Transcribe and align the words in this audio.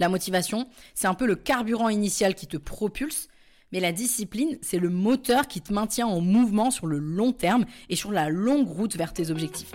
La 0.00 0.08
motivation, 0.08 0.66
c'est 0.96 1.06
un 1.06 1.14
peu 1.14 1.24
le 1.24 1.36
carburant 1.36 1.88
initial 1.88 2.34
qui 2.34 2.48
te 2.48 2.56
propulse, 2.56 3.28
mais 3.70 3.78
la 3.78 3.92
discipline, 3.92 4.58
c'est 4.60 4.80
le 4.80 4.90
moteur 4.90 5.46
qui 5.46 5.60
te 5.60 5.72
maintient 5.72 6.08
en 6.08 6.20
mouvement 6.20 6.72
sur 6.72 6.88
le 6.88 6.98
long 6.98 7.30
terme 7.30 7.64
et 7.88 7.94
sur 7.94 8.10
la 8.10 8.28
longue 8.28 8.66
route 8.66 8.96
vers 8.96 9.12
tes 9.12 9.30
objectifs. 9.30 9.70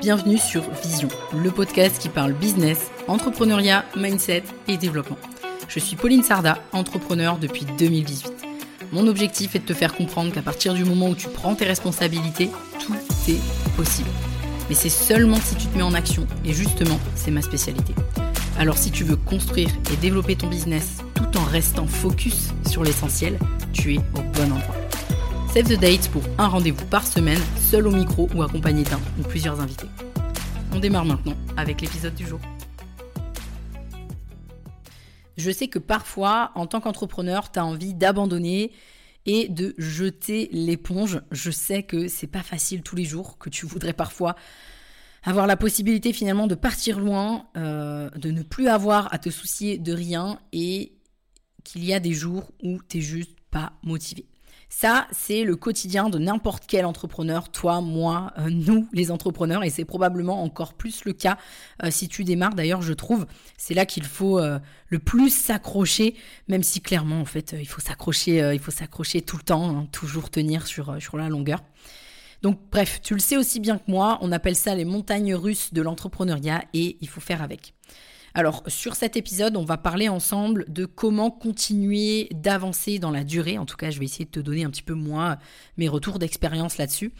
Bienvenue 0.00 0.36
sur 0.36 0.70
Vision, 0.82 1.08
le 1.32 1.50
podcast 1.50 1.98
qui 1.98 2.10
parle 2.10 2.34
business, 2.34 2.90
entrepreneuriat, 3.08 3.86
mindset 3.96 4.42
et 4.68 4.76
développement. 4.76 5.18
Je 5.68 5.78
suis 5.78 5.96
Pauline 5.96 6.22
Sarda, 6.22 6.58
entrepreneur 6.72 7.38
depuis 7.38 7.64
2018. 7.78 8.34
Mon 8.92 9.06
objectif 9.06 9.54
est 9.54 9.60
de 9.60 9.64
te 9.64 9.72
faire 9.72 9.94
comprendre 9.94 10.30
qu'à 10.30 10.42
partir 10.42 10.74
du 10.74 10.84
moment 10.84 11.08
où 11.08 11.14
tu 11.14 11.28
prends 11.28 11.54
tes 11.54 11.64
responsabilités, 11.64 12.50
tout 12.80 12.94
est 13.28 13.40
possible. 13.76 14.10
Mais 14.68 14.74
c'est 14.74 14.90
seulement 14.90 15.36
si 15.36 15.54
tu 15.54 15.68
te 15.68 15.74
mets 15.74 15.82
en 15.82 15.94
action, 15.94 16.26
et 16.44 16.52
justement, 16.52 17.00
c'est 17.14 17.30
ma 17.30 17.40
spécialité. 17.40 17.94
Alors 18.62 18.78
si 18.78 18.92
tu 18.92 19.02
veux 19.02 19.16
construire 19.16 19.70
et 19.92 19.96
développer 19.96 20.36
ton 20.36 20.46
business 20.46 20.98
tout 21.16 21.36
en 21.36 21.42
restant 21.42 21.88
focus 21.88 22.50
sur 22.70 22.84
l'essentiel, 22.84 23.36
tu 23.72 23.94
es 23.94 23.98
au 23.98 24.22
bon 24.22 24.52
endroit. 24.52 24.76
Save 25.52 25.64
the 25.64 25.80
date 25.80 26.08
pour 26.10 26.22
un 26.38 26.46
rendez-vous 26.46 26.84
par 26.86 27.04
semaine, 27.04 27.40
seul 27.56 27.88
au 27.88 27.90
micro 27.90 28.28
ou 28.36 28.40
accompagné 28.44 28.84
d'un 28.84 29.00
ou 29.18 29.24
plusieurs 29.24 29.60
invités. 29.60 29.88
On 30.72 30.78
démarre 30.78 31.04
maintenant 31.04 31.34
avec 31.56 31.80
l'épisode 31.80 32.14
du 32.14 32.24
jour. 32.24 32.38
Je 35.36 35.50
sais 35.50 35.66
que 35.66 35.80
parfois, 35.80 36.52
en 36.54 36.68
tant 36.68 36.80
qu'entrepreneur, 36.80 37.50
tu 37.50 37.58
as 37.58 37.66
envie 37.66 37.94
d'abandonner 37.94 38.70
et 39.26 39.48
de 39.48 39.74
jeter 39.76 40.48
l'éponge. 40.52 41.20
Je 41.32 41.50
sais 41.50 41.82
que 41.82 42.06
c'est 42.06 42.28
pas 42.28 42.44
facile 42.44 42.82
tous 42.82 42.94
les 42.94 43.04
jours, 43.04 43.38
que 43.38 43.50
tu 43.50 43.66
voudrais 43.66 43.92
parfois 43.92 44.36
avoir 45.22 45.46
la 45.46 45.56
possibilité 45.56 46.12
finalement 46.12 46.46
de 46.46 46.54
partir 46.54 46.98
loin, 46.98 47.46
euh, 47.56 48.10
de 48.10 48.30
ne 48.30 48.42
plus 48.42 48.68
avoir 48.68 49.12
à 49.14 49.18
te 49.18 49.30
soucier 49.30 49.78
de 49.78 49.92
rien 49.92 50.40
et 50.52 50.92
qu'il 51.64 51.84
y 51.84 51.94
a 51.94 52.00
des 52.00 52.12
jours 52.12 52.50
où 52.62 52.80
tu 52.88 52.96
n'es 52.96 53.02
juste 53.02 53.36
pas 53.50 53.72
motivé. 53.82 54.26
Ça, 54.68 55.06
c'est 55.12 55.44
le 55.44 55.54
quotidien 55.54 56.08
de 56.08 56.18
n'importe 56.18 56.64
quel 56.66 56.86
entrepreneur, 56.86 57.50
toi, 57.50 57.82
moi, 57.82 58.32
euh, 58.38 58.48
nous, 58.48 58.88
les 58.94 59.10
entrepreneurs, 59.10 59.62
et 59.62 59.70
c'est 59.70 59.84
probablement 59.84 60.42
encore 60.42 60.72
plus 60.72 61.04
le 61.04 61.12
cas 61.12 61.36
euh, 61.84 61.90
si 61.90 62.08
tu 62.08 62.24
démarres. 62.24 62.54
D'ailleurs, 62.54 62.80
je 62.80 62.94
trouve, 62.94 63.26
c'est 63.58 63.74
là 63.74 63.84
qu'il 63.84 64.04
faut 64.04 64.40
le 64.40 64.98
plus 64.98 65.28
s'accrocher, 65.28 66.16
même 66.48 66.62
si 66.62 66.80
clairement, 66.80 67.20
en 67.20 67.26
fait, 67.26 67.54
il 67.56 67.68
faut 67.68 67.82
s'accrocher, 67.82 68.50
il 68.54 68.58
faut 68.58 68.70
s'accrocher 68.70 69.20
tout 69.20 69.36
le 69.36 69.42
temps, 69.42 69.76
hein, 69.76 69.86
toujours 69.92 70.30
tenir 70.30 70.66
sur, 70.66 71.00
sur 71.00 71.18
la 71.18 71.28
longueur. 71.28 71.62
Donc 72.42 72.58
bref, 72.70 73.00
tu 73.02 73.14
le 73.14 73.20
sais 73.20 73.36
aussi 73.36 73.60
bien 73.60 73.78
que 73.78 73.88
moi, 73.90 74.18
on 74.20 74.32
appelle 74.32 74.56
ça 74.56 74.74
les 74.74 74.84
montagnes 74.84 75.34
russes 75.34 75.72
de 75.72 75.80
l'entrepreneuriat 75.80 76.64
et 76.74 76.96
il 77.00 77.08
faut 77.08 77.20
faire 77.20 77.40
avec. 77.40 77.74
Alors 78.34 78.62
sur 78.66 78.96
cet 78.96 79.16
épisode, 79.16 79.56
on 79.56 79.64
va 79.64 79.76
parler 79.76 80.08
ensemble 80.08 80.64
de 80.68 80.84
comment 80.84 81.30
continuer 81.30 82.28
d'avancer 82.32 82.98
dans 82.98 83.10
la 83.10 83.24
durée. 83.24 83.58
En 83.58 83.66
tout 83.66 83.76
cas, 83.76 83.90
je 83.90 83.98
vais 83.98 84.06
essayer 84.06 84.24
de 84.24 84.30
te 84.30 84.40
donner 84.40 84.64
un 84.64 84.70
petit 84.70 84.82
peu 84.82 84.94
moi 84.94 85.38
mes 85.76 85.88
retours 85.88 86.18
d'expérience 86.18 86.78
là-dessus. 86.78 87.12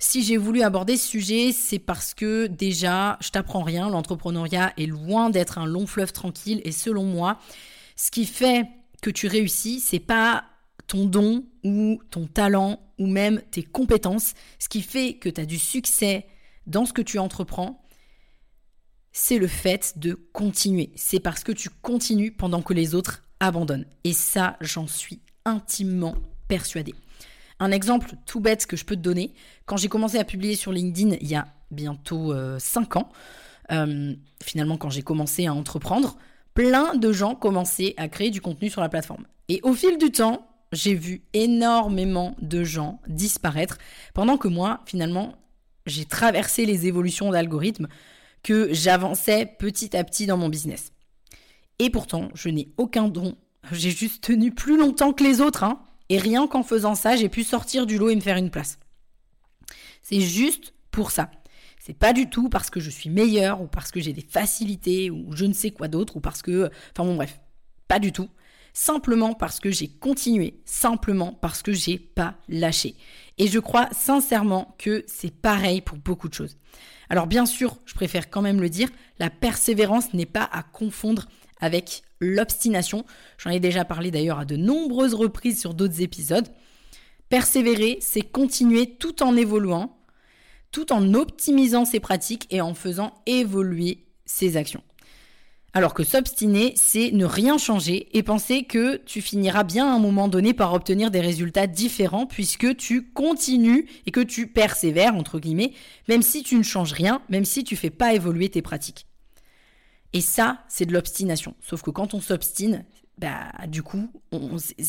Si 0.00 0.22
j'ai 0.22 0.36
voulu 0.36 0.62
aborder 0.62 0.96
ce 0.96 1.06
sujet, 1.06 1.52
c'est 1.52 1.80
parce 1.80 2.14
que 2.14 2.46
déjà, 2.46 3.18
je 3.20 3.30
t'apprends 3.30 3.62
rien, 3.62 3.90
l'entrepreneuriat 3.90 4.72
est 4.76 4.86
loin 4.86 5.28
d'être 5.28 5.58
un 5.58 5.66
long 5.66 5.86
fleuve 5.86 6.12
tranquille 6.12 6.60
et 6.64 6.72
selon 6.72 7.04
moi, 7.04 7.38
ce 7.96 8.10
qui 8.10 8.24
fait 8.24 8.68
que 9.02 9.10
tu 9.10 9.26
réussis, 9.26 9.80
c'est 9.80 9.98
pas 9.98 10.44
ton 10.88 11.04
don 11.04 11.44
ou 11.62 12.00
ton 12.10 12.26
talent 12.26 12.80
ou 12.98 13.06
même 13.06 13.40
tes 13.50 13.62
compétences, 13.62 14.34
ce 14.58 14.68
qui 14.68 14.82
fait 14.82 15.14
que 15.14 15.28
tu 15.28 15.40
as 15.40 15.46
du 15.46 15.58
succès 15.58 16.26
dans 16.66 16.84
ce 16.84 16.92
que 16.92 17.02
tu 17.02 17.18
entreprends, 17.18 17.84
c'est 19.12 19.38
le 19.38 19.46
fait 19.46 19.98
de 19.98 20.14
continuer. 20.32 20.90
C'est 20.96 21.20
parce 21.20 21.44
que 21.44 21.52
tu 21.52 21.70
continues 21.70 22.32
pendant 22.32 22.62
que 22.62 22.74
les 22.74 22.94
autres 22.94 23.24
abandonnent. 23.40 23.86
Et 24.04 24.12
ça, 24.12 24.56
j'en 24.60 24.86
suis 24.86 25.20
intimement 25.44 26.16
persuadée. 26.48 26.94
Un 27.60 27.70
exemple 27.70 28.12
tout 28.26 28.40
bête 28.40 28.66
que 28.66 28.76
je 28.76 28.84
peux 28.84 28.96
te 28.96 29.00
donner, 29.00 29.34
quand 29.66 29.76
j'ai 29.76 29.88
commencé 29.88 30.18
à 30.18 30.24
publier 30.24 30.54
sur 30.54 30.72
LinkedIn 30.72 31.16
il 31.20 31.28
y 31.28 31.34
a 31.34 31.48
bientôt 31.70 32.32
5 32.58 32.96
euh, 32.96 33.00
ans, 33.00 33.08
euh, 33.72 34.14
finalement 34.42 34.76
quand 34.76 34.90
j'ai 34.90 35.02
commencé 35.02 35.46
à 35.46 35.54
entreprendre, 35.54 36.16
plein 36.54 36.94
de 36.94 37.12
gens 37.12 37.34
commençaient 37.34 37.94
à 37.96 38.08
créer 38.08 38.30
du 38.30 38.40
contenu 38.40 38.70
sur 38.70 38.80
la 38.80 38.88
plateforme. 38.88 39.26
Et 39.48 39.60
au 39.62 39.72
fil 39.74 39.98
du 39.98 40.10
temps, 40.10 40.47
j'ai 40.72 40.94
vu 40.94 41.22
énormément 41.32 42.36
de 42.40 42.64
gens 42.64 43.00
disparaître 43.08 43.78
pendant 44.14 44.36
que 44.36 44.48
moi, 44.48 44.80
finalement, 44.86 45.34
j'ai 45.86 46.04
traversé 46.04 46.66
les 46.66 46.86
évolutions 46.86 47.30
d'algorithmes, 47.30 47.88
que 48.42 48.72
j'avançais 48.72 49.46
petit 49.58 49.96
à 49.96 50.04
petit 50.04 50.26
dans 50.26 50.36
mon 50.36 50.48
business. 50.48 50.92
Et 51.78 51.90
pourtant, 51.90 52.28
je 52.34 52.48
n'ai 52.48 52.68
aucun 52.76 53.08
don. 53.08 53.36
J'ai 53.72 53.90
juste 53.90 54.22
tenu 54.22 54.52
plus 54.52 54.78
longtemps 54.78 55.12
que 55.12 55.24
les 55.24 55.40
autres, 55.40 55.64
hein, 55.64 55.80
et 56.08 56.18
rien 56.18 56.46
qu'en 56.46 56.62
faisant 56.62 56.94
ça, 56.94 57.16
j'ai 57.16 57.28
pu 57.28 57.44
sortir 57.44 57.86
du 57.86 57.98
lot 57.98 58.10
et 58.10 58.16
me 58.16 58.20
faire 58.20 58.36
une 58.36 58.50
place. 58.50 58.78
C'est 60.02 60.20
juste 60.20 60.72
pour 60.90 61.10
ça. 61.10 61.30
C'est 61.80 61.96
pas 61.96 62.12
du 62.12 62.28
tout 62.28 62.48
parce 62.48 62.70
que 62.70 62.80
je 62.80 62.90
suis 62.90 63.10
meilleure 63.10 63.60
ou 63.60 63.66
parce 63.66 63.90
que 63.90 64.00
j'ai 64.00 64.12
des 64.12 64.26
facilités 64.26 65.10
ou 65.10 65.32
je 65.32 65.44
ne 65.44 65.52
sais 65.52 65.70
quoi 65.70 65.88
d'autre 65.88 66.16
ou 66.16 66.20
parce 66.20 66.42
que. 66.42 66.70
Enfin 66.92 67.08
bon, 67.08 67.16
bref. 67.16 67.40
Pas 67.88 67.98
du 67.98 68.12
tout 68.12 68.28
simplement 68.78 69.34
parce 69.34 69.58
que 69.58 69.72
j'ai 69.72 69.88
continué, 69.88 70.60
simplement 70.64 71.32
parce 71.32 71.62
que 71.62 71.72
j'ai 71.72 71.98
pas 71.98 72.36
lâché. 72.48 72.94
Et 73.36 73.48
je 73.48 73.58
crois 73.58 73.88
sincèrement 73.90 74.76
que 74.78 75.04
c'est 75.08 75.34
pareil 75.34 75.80
pour 75.80 75.98
beaucoup 75.98 76.28
de 76.28 76.34
choses. 76.34 76.56
Alors 77.10 77.26
bien 77.26 77.44
sûr, 77.44 77.78
je 77.86 77.94
préfère 77.94 78.30
quand 78.30 78.40
même 78.40 78.60
le 78.60 78.68
dire, 78.68 78.88
la 79.18 79.30
persévérance 79.30 80.14
n'est 80.14 80.26
pas 80.26 80.48
à 80.52 80.62
confondre 80.62 81.26
avec 81.60 82.02
l'obstination. 82.20 83.04
J'en 83.38 83.50
ai 83.50 83.58
déjà 83.58 83.84
parlé 83.84 84.12
d'ailleurs 84.12 84.38
à 84.38 84.44
de 84.44 84.56
nombreuses 84.56 85.14
reprises 85.14 85.60
sur 85.60 85.74
d'autres 85.74 86.00
épisodes. 86.00 86.46
Persévérer, 87.30 87.98
c'est 88.00 88.22
continuer 88.22 88.94
tout 88.94 89.24
en 89.24 89.36
évoluant, 89.36 89.98
tout 90.70 90.92
en 90.92 91.14
optimisant 91.14 91.84
ses 91.84 91.98
pratiques 91.98 92.46
et 92.50 92.60
en 92.60 92.74
faisant 92.74 93.12
évoluer 93.26 94.06
ses 94.24 94.56
actions. 94.56 94.82
Alors 95.74 95.92
que 95.92 96.02
s'obstiner, 96.02 96.72
c'est 96.76 97.10
ne 97.12 97.26
rien 97.26 97.58
changer 97.58 98.08
et 98.16 98.22
penser 98.22 98.64
que 98.64 98.96
tu 98.96 99.20
finiras 99.20 99.64
bien 99.64 99.86
à 99.86 99.94
un 99.94 99.98
moment 99.98 100.28
donné 100.28 100.54
par 100.54 100.72
obtenir 100.72 101.10
des 101.10 101.20
résultats 101.20 101.66
différents 101.66 102.26
puisque 102.26 102.74
tu 102.76 103.10
continues 103.10 103.86
et 104.06 104.10
que 104.10 104.20
tu 104.20 104.46
persévères, 104.46 105.14
entre 105.14 105.38
guillemets, 105.38 105.72
même 106.08 106.22
si 106.22 106.42
tu 106.42 106.56
ne 106.56 106.62
changes 106.62 106.92
rien, 106.92 107.20
même 107.28 107.44
si 107.44 107.64
tu 107.64 107.76
fais 107.76 107.90
pas 107.90 108.14
évoluer 108.14 108.48
tes 108.48 108.62
pratiques. 108.62 109.06
Et 110.14 110.22
ça, 110.22 110.64
c'est 110.68 110.86
de 110.86 110.94
l'obstination. 110.94 111.54
Sauf 111.60 111.82
que 111.82 111.90
quand 111.90 112.14
on 112.14 112.20
s'obstine, 112.20 112.86
bah, 113.18 113.50
du 113.66 113.82
coup, 113.82 114.10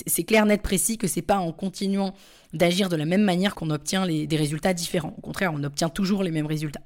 c'est 0.07 0.23
clair, 0.23 0.45
net, 0.45 0.61
précis 0.61 0.97
que 0.97 1.07
c'est 1.07 1.21
pas 1.21 1.39
en 1.39 1.51
continuant 1.51 2.13
d'agir 2.53 2.87
de 2.87 2.95
la 2.95 3.05
même 3.05 3.23
manière 3.23 3.53
qu'on 3.53 3.69
obtient 3.69 4.07
des 4.07 4.37
résultats 4.37 4.73
différents. 4.73 5.13
Au 5.17 5.21
contraire, 5.21 5.51
on 5.53 5.63
obtient 5.63 5.89
toujours 5.89 6.23
les 6.23 6.31
mêmes 6.31 6.45
résultats. 6.45 6.83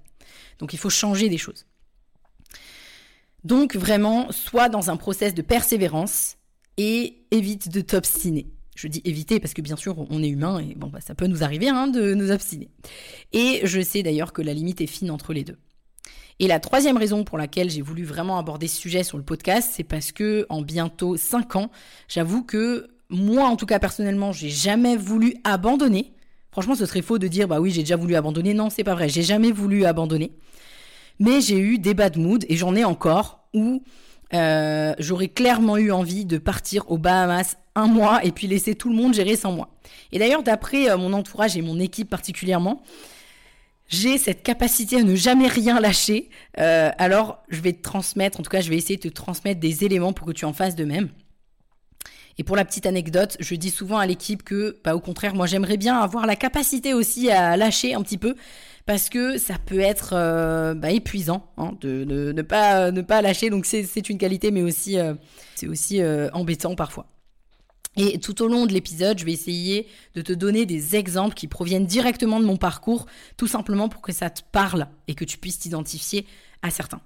Donc 0.58 0.74
il 0.74 0.80
faut 0.80 0.90
changer 0.90 1.30
des 1.30 1.38
choses. 1.38 1.66
Donc 3.44 3.76
vraiment, 3.76 4.32
sois 4.32 4.70
dans 4.70 4.90
un 4.90 4.98
process 4.98 5.34
de 5.34 5.42
persévérance 5.42 6.38
et 6.78 7.26
évite 7.32 7.70
de 7.70 7.82
t'obstiner. 7.82 8.48
Je 8.76 8.88
dis 8.88 9.02
éviter 9.06 9.40
parce 9.40 9.54
que 9.54 9.62
bien 9.62 9.76
sûr 9.76 9.96
on 10.10 10.24
est 10.24 10.30
humain 10.30 10.60
et 10.60 10.74
bon 10.76 10.88
bah, 10.88 11.00
ça 11.00 11.14
peut 11.14 11.28
nous 11.28 11.44
arriver 11.44 11.70
hein, 11.70 11.88
de 11.88 12.14
nous 12.16 12.32
obstiner. 12.32 12.70
Et 13.32 13.62
je 13.64 13.82
sais 13.82 14.02
d'ailleurs 14.02 14.34
que 14.34 14.42
la 14.42 14.54
limite 14.54 14.82
est 14.82 14.88
fine 14.88 15.12
entre 15.12 15.34
les 15.34 15.44
deux. 15.44 15.58
Et 16.40 16.48
la 16.48 16.60
troisième 16.60 16.98
raison 16.98 17.24
pour 17.24 17.38
laquelle 17.38 17.70
j'ai 17.70 17.84
voulu 17.84 18.04
vraiment 18.04 18.40
aborder 18.40 18.68
ce 18.68 18.78
sujet 18.78 19.04
sur 19.04 19.18
le 19.18 19.24
podcast, 19.24 19.72
c'est 19.74 19.84
parce 19.84 20.12
que 20.12 20.48
en 20.50 20.64
bientôt 20.64 21.16
5 21.16 21.56
ans, 21.56 21.70
j'avoue 22.08 22.44
que 22.44 22.90
moi 23.10 23.44
en 23.44 23.56
tout 23.56 23.68
cas 23.68 23.78
personnellement, 23.78 24.32
j'ai 24.32 24.50
jamais 24.50 24.98
voulu 24.98 25.36
abandonner. 25.44 26.14
Franchement, 26.52 26.76
ce 26.76 26.88
serait 26.88 27.04
faux 27.04 27.20
de 27.20 27.28
dire 27.28 27.48
bah 27.48 27.60
oui, 27.60 27.70
j'ai 27.70 27.82
déjà 27.82 27.96
voulu 27.96 28.16
abandonner. 28.16 28.56
Non, 28.56 28.72
c'est 28.72 28.84
pas 28.84 28.96
vrai, 28.96 29.10
j'ai 29.10 29.22
jamais 29.22 29.52
voulu 29.52 29.86
abandonner. 29.86 30.32
Mais 31.20 31.42
j'ai 31.42 31.60
eu 31.60 31.78
des 31.78 31.94
bad 31.94 32.18
moods 32.18 32.46
et 32.50 32.56
j'en 32.56 32.76
ai 32.76 32.84
encore 32.84 33.48
où 33.54 33.84
euh, 34.34 34.94
j'aurais 34.98 35.28
clairement 35.28 35.78
eu 35.78 35.92
envie 35.92 36.26
de 36.26 36.38
partir 36.38 36.90
aux 36.90 36.98
Bahamas 36.98 37.58
un 37.76 37.88
mois 37.88 38.24
et 38.24 38.32
puis 38.32 38.48
laisser 38.48 38.76
tout 38.76 38.90
le 38.90 38.96
monde 38.96 39.14
gérer 39.14 39.36
sans 39.36 39.52
moi. 39.52 39.70
Et 40.12 40.20
d'ailleurs, 40.20 40.44
d'après 40.44 40.90
euh, 40.90 40.98
mon 40.98 41.14
entourage 41.14 41.56
et 41.56 41.62
mon 41.62 41.80
équipe 41.80 42.10
particulièrement, 42.10 42.82
j'ai 43.88 44.18
cette 44.18 44.42
capacité 44.42 44.98
à 44.98 45.04
ne 45.04 45.16
jamais 45.16 45.48
rien 45.48 45.80
lâcher. 45.80 46.30
Euh, 46.60 46.90
alors, 46.98 47.44
je 47.50 47.62
vais 47.62 47.74
te 47.74 47.82
transmettre, 47.82 48.40
en 48.40 48.44
tout 48.44 48.50
cas, 48.50 48.62
je 48.62 48.70
vais 48.70 48.78
essayer 48.78 48.98
de 48.98 49.08
te 49.08 49.14
transmettre 49.14 49.60
des 49.60 49.84
éléments 49.84 50.14
pour 50.14 50.26
que 50.26 50.32
tu 50.32 50.46
en 50.46 50.54
fasses 50.54 50.76
de 50.76 50.86
même. 50.86 51.10
Et 52.40 52.44
pour 52.44 52.56
la 52.56 52.66
petite 52.66 52.88
anecdote, 52.88 53.38
je 53.40 53.54
dis 53.54 53.70
souvent 53.70 54.00
à 54.00 54.08
l'équipe 54.08 54.42
que, 54.42 54.80
bah, 54.84 54.96
au 54.96 55.00
contraire, 55.00 55.36
moi, 55.36 55.46
j'aimerais 55.46 55.78
bien 55.78 56.00
avoir 56.00 56.26
la 56.26 56.36
capacité 56.36 56.96
aussi 56.96 57.30
à 57.30 57.56
lâcher 57.56 57.94
un 57.94 58.02
petit 58.02 58.18
peu 58.18 58.36
parce 58.86 59.10
que 59.10 59.38
ça 59.38 59.58
peut 59.58 59.80
être 59.80 60.14
euh, 60.14 60.74
bah, 60.74 60.92
épuisant 60.92 61.48
hein, 61.58 61.72
de, 61.82 62.04
ne, 62.04 62.42
pas, 62.42 63.22
lâcher. 63.22 63.50
Donc 63.50 63.66
c'est 63.66 64.10
une 64.10 64.18
qualité, 64.18 64.52
mais 64.52 64.62
aussi, 64.62 65.00
euh, 65.00 65.14
c'est 65.56 65.68
aussi 65.68 66.02
euh, 66.02 66.30
embêtant 66.34 66.76
parfois. 66.76 67.08
Et 67.96 68.20
tout 68.20 68.42
au 68.42 68.48
long 68.48 68.66
de 68.66 68.74
l'épisode, 68.74 69.20
je 69.20 69.26
vais 69.26 69.34
essayer 69.34 69.88
de 70.16 70.22
te 70.22 70.34
donner 70.34 70.66
des 70.66 70.96
exemples 70.96 71.36
qui 71.36 71.48
proviennent 71.48 71.86
directement 71.86 72.40
de 72.40 72.46
mon 72.46 72.58
parcours, 72.58 73.06
tout 73.38 73.48
simplement 73.48 73.88
pour 73.88 74.02
que 74.02 74.12
ça 74.12 74.32
te 74.32 74.42
parle 74.52 74.88
et 75.08 75.14
que 75.14 75.24
tu 75.24 75.38
puisses 75.38 75.60
t'identifier 75.60 76.26
à 76.64 76.72
certains. 76.72 77.02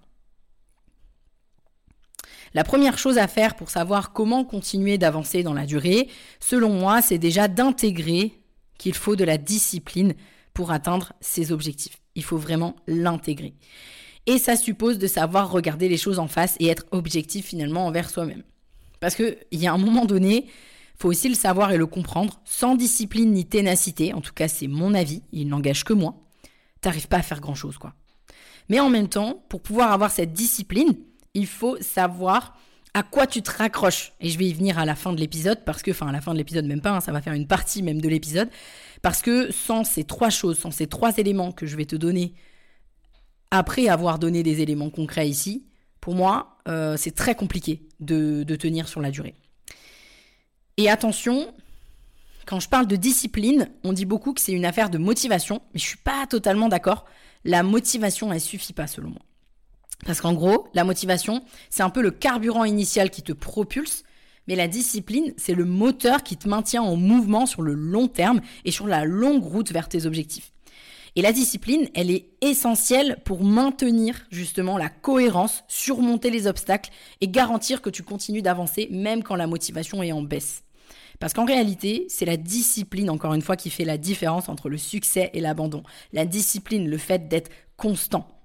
La 2.54 2.64
première 2.64 2.98
chose 2.98 3.18
à 3.18 3.28
faire 3.28 3.56
pour 3.56 3.70
savoir 3.70 4.14
comment 4.14 4.46
continuer 4.46 4.98
d'avancer 4.98 5.44
dans 5.44 5.54
la 5.54 5.66
durée, 5.66 6.08
selon 6.40 6.70
moi, 6.70 7.02
c'est 7.02 7.18
déjà 7.18 7.50
d'intégrer 7.50 8.40
qu'il 8.78 8.94
faut 8.94 9.18
de 9.18 9.26
la 9.26 9.38
discipline 9.38 10.14
pour 10.58 10.72
atteindre 10.72 11.14
ses 11.22 11.52
objectifs. 11.52 12.02
Il 12.16 12.24
faut 12.24 12.40
vraiment 12.40 12.76
l'intégrer. 12.88 13.54
Et 14.26 14.40
ça 14.40 14.56
suppose 14.56 14.98
de 14.98 15.06
savoir 15.06 15.52
regarder 15.52 15.88
les 15.88 15.98
choses 15.98 16.18
en 16.18 16.28
face 16.28 16.56
et 16.60 16.66
être 16.66 16.88
objectif 16.90 17.46
finalement 17.46 17.86
envers 17.86 18.10
soi-même. 18.10 18.42
Parce 19.00 19.14
qu'il 19.14 19.38
y 19.52 19.68
a 19.68 19.74
un 19.74 19.78
moment 19.78 20.06
donné, 20.06 20.48
faut 20.98 21.10
aussi 21.10 21.30
le 21.30 21.36
savoir 21.36 21.72
et 21.74 21.78
le 21.78 21.86
comprendre, 21.86 22.42
sans 22.44 22.74
discipline 22.74 23.34
ni 23.34 23.46
ténacité, 23.46 24.16
en 24.16 24.22
tout 24.22 24.34
cas 24.34 24.48
c'est 24.48 24.66
mon 24.66 24.96
avis, 24.96 25.22
il 25.32 25.48
n'engage 25.48 25.84
que 25.84 25.94
moi, 25.94 26.16
t'arrives 26.82 27.08
pas 27.08 27.18
à 27.18 27.22
faire 27.22 27.40
grand-chose 27.40 27.78
quoi. 27.78 27.94
Mais 28.68 28.80
en 28.80 28.90
même 28.90 29.10
temps, 29.10 29.44
pour 29.50 29.62
pouvoir 29.62 29.92
avoir 29.92 30.10
cette 30.10 30.34
discipline, 30.34 30.96
il 31.36 31.46
faut 31.46 31.78
savoir 31.82 32.58
à 32.98 33.04
quoi 33.04 33.28
tu 33.28 33.44
te 33.44 33.52
raccroches. 33.52 34.14
Et 34.20 34.30
je 34.30 34.40
vais 34.40 34.46
y 34.46 34.54
venir 34.54 34.80
à 34.80 34.86
la 34.86 34.96
fin 34.96 35.14
de 35.14 35.20
l'épisode, 35.20 35.64
parce 35.66 35.84
que, 35.84 35.92
enfin 35.92 36.08
à 36.08 36.12
la 36.12 36.20
fin 36.20 36.34
de 36.34 36.38
l'épisode 36.40 36.66
même 36.66 36.82
pas, 36.82 36.90
hein, 36.90 37.00
ça 37.00 37.12
va 37.12 37.22
faire 37.22 37.34
une 37.34 37.46
partie 37.46 37.84
même 37.84 38.02
de 38.02 38.10
l'épisode, 38.10 38.50
parce 39.04 39.22
que 39.22 39.52
sans 39.52 39.84
ces 39.84 40.04
trois 40.04 40.32
choses, 40.32 40.58
sans 40.58 40.72
ces 40.72 40.88
trois 40.88 41.16
éléments 41.18 41.52
que 41.52 41.68
je 41.68 41.78
vais 41.78 41.86
te 41.86 41.96
donner, 41.96 42.34
après 43.52 43.88
avoir 43.88 44.18
donné 44.18 44.42
des 44.42 44.62
éléments 44.62 44.90
concrets 44.90 45.30
ici, 45.30 45.68
pour 46.02 46.16
moi, 46.16 46.58
euh, 46.68 46.98
c'est 46.98 47.14
très 47.14 47.36
compliqué 47.36 47.88
de, 48.00 48.44
tenir 48.56 48.88
sur 48.88 49.00
la 49.00 49.12
durée. 49.12 49.36
Et 50.78 50.90
attention, 50.90 51.54
quand 52.48 52.60
je 52.60 52.68
parle 52.68 52.88
de 52.88 52.96
discipline, 52.96 53.70
on 53.84 53.94
dit 53.94 54.06
beaucoup 54.06 54.34
que 54.34 54.42
c'est 54.42 54.54
une 54.54 54.66
affaire 54.66 54.90
de 54.90 54.98
motivation, 54.98 55.62
mais 55.74 55.80
je 55.80 55.86
suis 55.86 55.98
pas 55.98 56.26
totalement 56.26 56.68
d'accord. 56.68 57.06
La 57.46 57.62
motivation, 57.62 58.34
elle 58.34 58.42
suffit 58.42 58.74
pas 58.74 58.88
selon 58.88 59.10
moi. 59.10 59.22
Parce 60.06 60.22
qu'en 60.22 60.34
gros, 60.34 60.68
la 60.74 60.84
motivation, 60.84 61.44
c'est 61.70 61.84
un 61.84 61.90
peu 61.90 62.02
le 62.02 62.12
carburant 62.12 62.66
initial 62.66 63.10
qui 63.10 63.24
te 63.24 63.34
propulse, 63.34 64.04
mais 64.48 64.56
la 64.56 64.68
discipline, 64.68 65.34
c'est 65.38 65.56
le 65.56 65.66
moteur 65.66 66.24
qui 66.24 66.38
te 66.38 66.48
maintient 66.48 66.82
en 66.82 66.96
mouvement 66.96 67.46
sur 67.46 67.62
le 67.62 67.74
long 67.74 68.08
terme 68.08 68.42
et 68.64 68.72
sur 68.72 68.88
la 68.88 69.06
longue 69.06 69.44
route 69.44 69.72
vers 69.72 69.90
tes 69.90 70.06
objectifs. 70.06 70.54
Et 71.16 71.22
la 71.22 71.34
discipline, 71.34 71.90
elle 71.96 72.12
est 72.12 72.30
essentielle 72.42 73.18
pour 73.26 73.44
maintenir 73.44 74.28
justement 74.30 74.78
la 74.78 74.88
cohérence, 74.88 75.64
surmonter 75.68 76.30
les 76.30 76.46
obstacles 76.46 76.92
et 77.22 77.28
garantir 77.28 77.82
que 77.82 77.90
tu 77.90 78.04
continues 78.04 78.44
d'avancer 78.44 78.88
même 78.92 79.24
quand 79.24 79.36
la 79.36 79.48
motivation 79.48 80.04
est 80.04 80.12
en 80.12 80.22
baisse. 80.22 80.64
Parce 81.20 81.34
qu'en 81.34 81.46
réalité, 81.46 82.06
c'est 82.08 82.26
la 82.26 82.38
discipline, 82.38 83.10
encore 83.10 83.34
une 83.34 83.42
fois, 83.42 83.56
qui 83.56 83.72
fait 83.72 83.84
la 83.84 83.98
différence 83.98 84.48
entre 84.48 84.70
le 84.70 84.78
succès 84.78 85.32
et 85.34 85.42
l'abandon. 85.42 85.82
La 86.14 86.26
discipline, 86.26 86.88
le 86.88 86.98
fait 87.00 87.28
d'être 87.28 87.50
constant. 87.76 88.37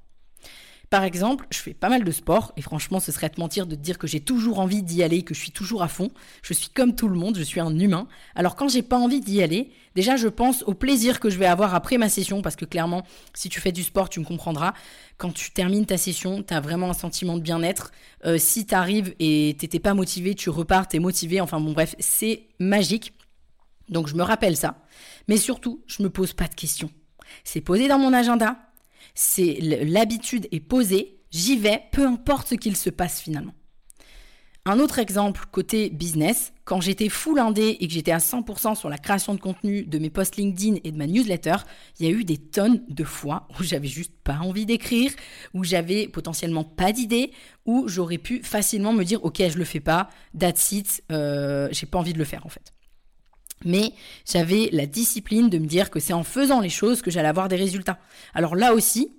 Par 0.93 1.05
exemple, 1.05 1.47
je 1.51 1.57
fais 1.57 1.73
pas 1.73 1.89
mal 1.89 2.05
de 2.05 2.11
sport 2.11 2.53
et 2.59 2.61
franchement, 2.61 3.01
ce 3.01 3.13
serait 3.13 3.31
te 3.31 3.41
mentir 3.41 3.67
de 3.67 3.75
te 3.75 3.81
dire 3.81 3.97
que 3.97 4.07
j'ai 4.07 4.21
toujours 4.21 4.59
envie 4.59 4.83
d'y 4.83 5.03
aller, 5.03 5.23
que 5.23 5.33
je 5.33 5.41
suis 5.41 5.51
toujours 5.51 5.83
à 5.83 5.89
fond. 5.89 6.11
Je 6.43 6.53
suis 6.53 6.69
comme 6.69 6.95
tout 6.95 7.09
le 7.09 7.15
monde, 7.15 7.39
je 7.39 7.43
suis 7.43 7.61
un 7.61 7.79
humain. 7.79 8.09
Alors 8.35 8.57
quand 8.57 8.69
j'ai 8.69 8.83
pas 8.83 8.99
envie 8.99 9.21
d'y 9.21 9.43
aller, 9.43 9.73
déjà 9.95 10.17
je 10.17 10.29
pense 10.29 10.63
au 10.65 10.75
plaisir 10.75 11.19
que 11.19 11.31
je 11.31 11.39
vais 11.39 11.47
avoir 11.47 11.75
après 11.75 11.97
ma 11.97 12.11
session 12.11 12.43
parce 12.43 12.57
que 12.57 12.67
clairement, 12.67 13.05
si 13.33 13.49
tu 13.49 13.59
fais 13.59 13.73
du 13.73 13.83
sport, 13.83 14.11
tu 14.11 14.21
me 14.21 14.27
comprendras. 14.27 14.75
Quand 15.17 15.33
tu 15.33 15.51
termines 15.51 15.87
ta 15.87 15.97
session, 15.97 16.43
tu 16.43 16.53
as 16.53 16.61
vraiment 16.61 16.91
un 16.91 16.93
sentiment 16.93 17.39
de 17.39 17.43
bien-être. 17.43 17.91
Euh, 18.27 18.37
si 18.37 18.67
tu 18.67 18.75
arrives 18.75 19.15
et 19.19 19.57
t'étais 19.59 19.81
pas 19.81 19.95
motivé, 19.95 20.35
tu 20.35 20.51
repars, 20.51 20.89
t'es 20.89 20.99
motivé. 20.99 21.41
Enfin 21.41 21.59
bon 21.59 21.73
bref, 21.73 21.97
c'est 22.01 22.49
magique. 22.59 23.15
Donc 23.89 24.09
je 24.09 24.15
me 24.15 24.23
rappelle 24.23 24.59
ça. 24.59 24.77
Mais 25.27 25.39
surtout, 25.39 25.83
je 25.87 26.03
me 26.03 26.11
pose 26.11 26.35
pas 26.35 26.49
de 26.49 26.55
questions. 26.55 26.91
C'est 27.45 27.63
posé 27.63 27.89
dans 27.89 27.99
mon 27.99 28.13
agenda, 28.13 28.59
c'est 29.15 29.59
l'habitude 29.61 30.49
est 30.53 30.61
posée, 30.61 31.21
j'y 31.31 31.57
vais, 31.57 31.83
peu 31.93 32.07
importe 32.07 32.49
ce 32.49 32.55
qu'il 32.55 32.77
se 32.77 32.91
passe 32.91 33.21
finalement. 33.21 33.55
Un 34.65 34.79
autre 34.79 35.01
exemple 35.01 35.47
côté 35.51 35.91
business, 35.91 36.53
quand 36.65 36.81
j'étais 36.81 37.09
full 37.09 37.41
indé 37.41 37.79
et 37.81 37.89
que 37.89 37.93
j'étais 37.93 38.13
à 38.13 38.19
100% 38.19 38.77
sur 38.77 38.89
la 38.89 38.97
création 38.97 39.35
de 39.35 39.41
contenu 39.41 39.83
de 39.83 39.99
mes 39.99 40.09
posts 40.09 40.37
LinkedIn 40.37 40.77
et 40.85 40.93
de 40.93 40.97
ma 40.97 41.09
newsletter, 41.09 41.57
il 41.99 42.07
y 42.07 42.09
a 42.09 42.13
eu 42.13 42.23
des 42.23 42.37
tonnes 42.39 42.81
de 42.89 43.03
fois 43.03 43.49
où 43.59 43.65
j'avais 43.65 43.89
juste 43.89 44.13
pas 44.23 44.39
envie 44.39 44.65
d'écrire, 44.65 45.11
où 45.53 45.65
j'avais 45.65 46.07
potentiellement 46.07 46.63
pas 46.63 46.93
d'idée, 46.93 47.33
où 47.67 47.89
j'aurais 47.89 48.19
pu 48.19 48.41
facilement 48.45 48.93
me 48.93 49.03
dire 49.03 49.25
ok 49.25 49.43
je 49.49 49.59
le 49.59 49.65
fais 49.65 49.81
pas, 49.81 50.09
that's 50.39 50.71
it, 50.71 51.03
euh, 51.11 51.69
j'ai 51.73 51.87
pas 51.87 51.99
envie 51.99 52.13
de 52.13 52.19
le 52.19 52.25
faire 52.25 52.47
en 52.47 52.49
fait. 52.49 52.73
Mais 53.65 53.93
j'avais 54.27 54.69
la 54.73 54.87
discipline 54.87 55.49
de 55.49 55.59
me 55.59 55.67
dire 55.67 55.91
que 55.91 56.01
c'est 56.01 56.13
en 56.13 56.25
faisant 56.25 56.61
les 56.61 56.69
choses 56.69 57.03
que 57.03 57.11
j'allais 57.11 57.29
avoir 57.29 57.49
des 57.49 57.57
résultats. 57.57 57.99
Alors 58.35 58.57
là 58.57 58.75
aussi, 58.75 59.13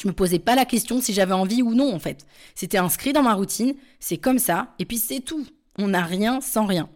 je 0.00 0.08
me 0.08 0.12
posais 0.12 0.38
pas 0.38 0.54
la 0.54 0.64
question 0.64 1.00
si 1.00 1.12
j'avais 1.12 1.32
envie 1.32 1.62
ou 1.62 1.74
non 1.74 1.94
en 1.94 1.98
fait. 1.98 2.26
C'était 2.54 2.78
inscrit 2.78 3.12
dans 3.12 3.22
ma 3.22 3.34
routine, 3.34 3.74
c'est 3.98 4.18
comme 4.18 4.38
ça, 4.38 4.74
et 4.78 4.84
puis 4.84 4.98
c'est 4.98 5.20
tout. 5.20 5.46
On 5.78 5.88
n'a 5.88 6.02
rien 6.02 6.40
sans 6.40 6.66
rien. 6.66 6.88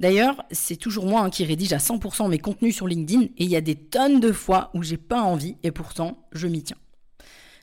D'ailleurs, 0.00 0.44
c'est 0.50 0.76
toujours 0.76 1.06
moi 1.06 1.20
hein, 1.20 1.30
qui 1.30 1.44
rédige 1.44 1.72
à 1.72 1.78
100% 1.78 2.28
mes 2.28 2.38
contenus 2.38 2.74
sur 2.74 2.88
LinkedIn, 2.88 3.24
et 3.24 3.44
il 3.44 3.50
y 3.50 3.56
a 3.56 3.60
des 3.60 3.76
tonnes 3.76 4.20
de 4.20 4.32
fois 4.32 4.70
où 4.74 4.82
j'ai 4.82 4.96
pas 4.96 5.22
envie, 5.22 5.56
et 5.62 5.70
pourtant 5.70 6.26
je 6.32 6.48
m'y 6.48 6.62
tiens. 6.62 6.76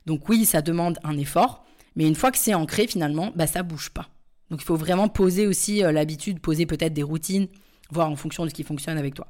Donc 0.05 0.29
oui, 0.29 0.45
ça 0.45 0.61
demande 0.61 0.97
un 1.03 1.17
effort, 1.17 1.65
mais 1.95 2.07
une 2.07 2.15
fois 2.15 2.31
que 2.31 2.37
c'est 2.37 2.53
ancré 2.53 2.87
finalement, 2.87 3.31
bah 3.35 3.47
ça 3.47 3.63
bouge 3.63 3.89
pas. 3.89 4.07
Donc 4.49 4.61
il 4.61 4.65
faut 4.65 4.75
vraiment 4.75 5.09
poser 5.09 5.47
aussi 5.47 5.83
euh, 5.83 5.91
l'habitude, 5.91 6.39
poser 6.39 6.65
peut-être 6.65 6.93
des 6.93 7.03
routines, 7.03 7.47
voir 7.91 8.09
en 8.09 8.15
fonction 8.15 8.43
de 8.43 8.49
ce 8.49 8.53
qui 8.53 8.63
fonctionne 8.63 8.97
avec 8.97 9.13
toi. 9.13 9.27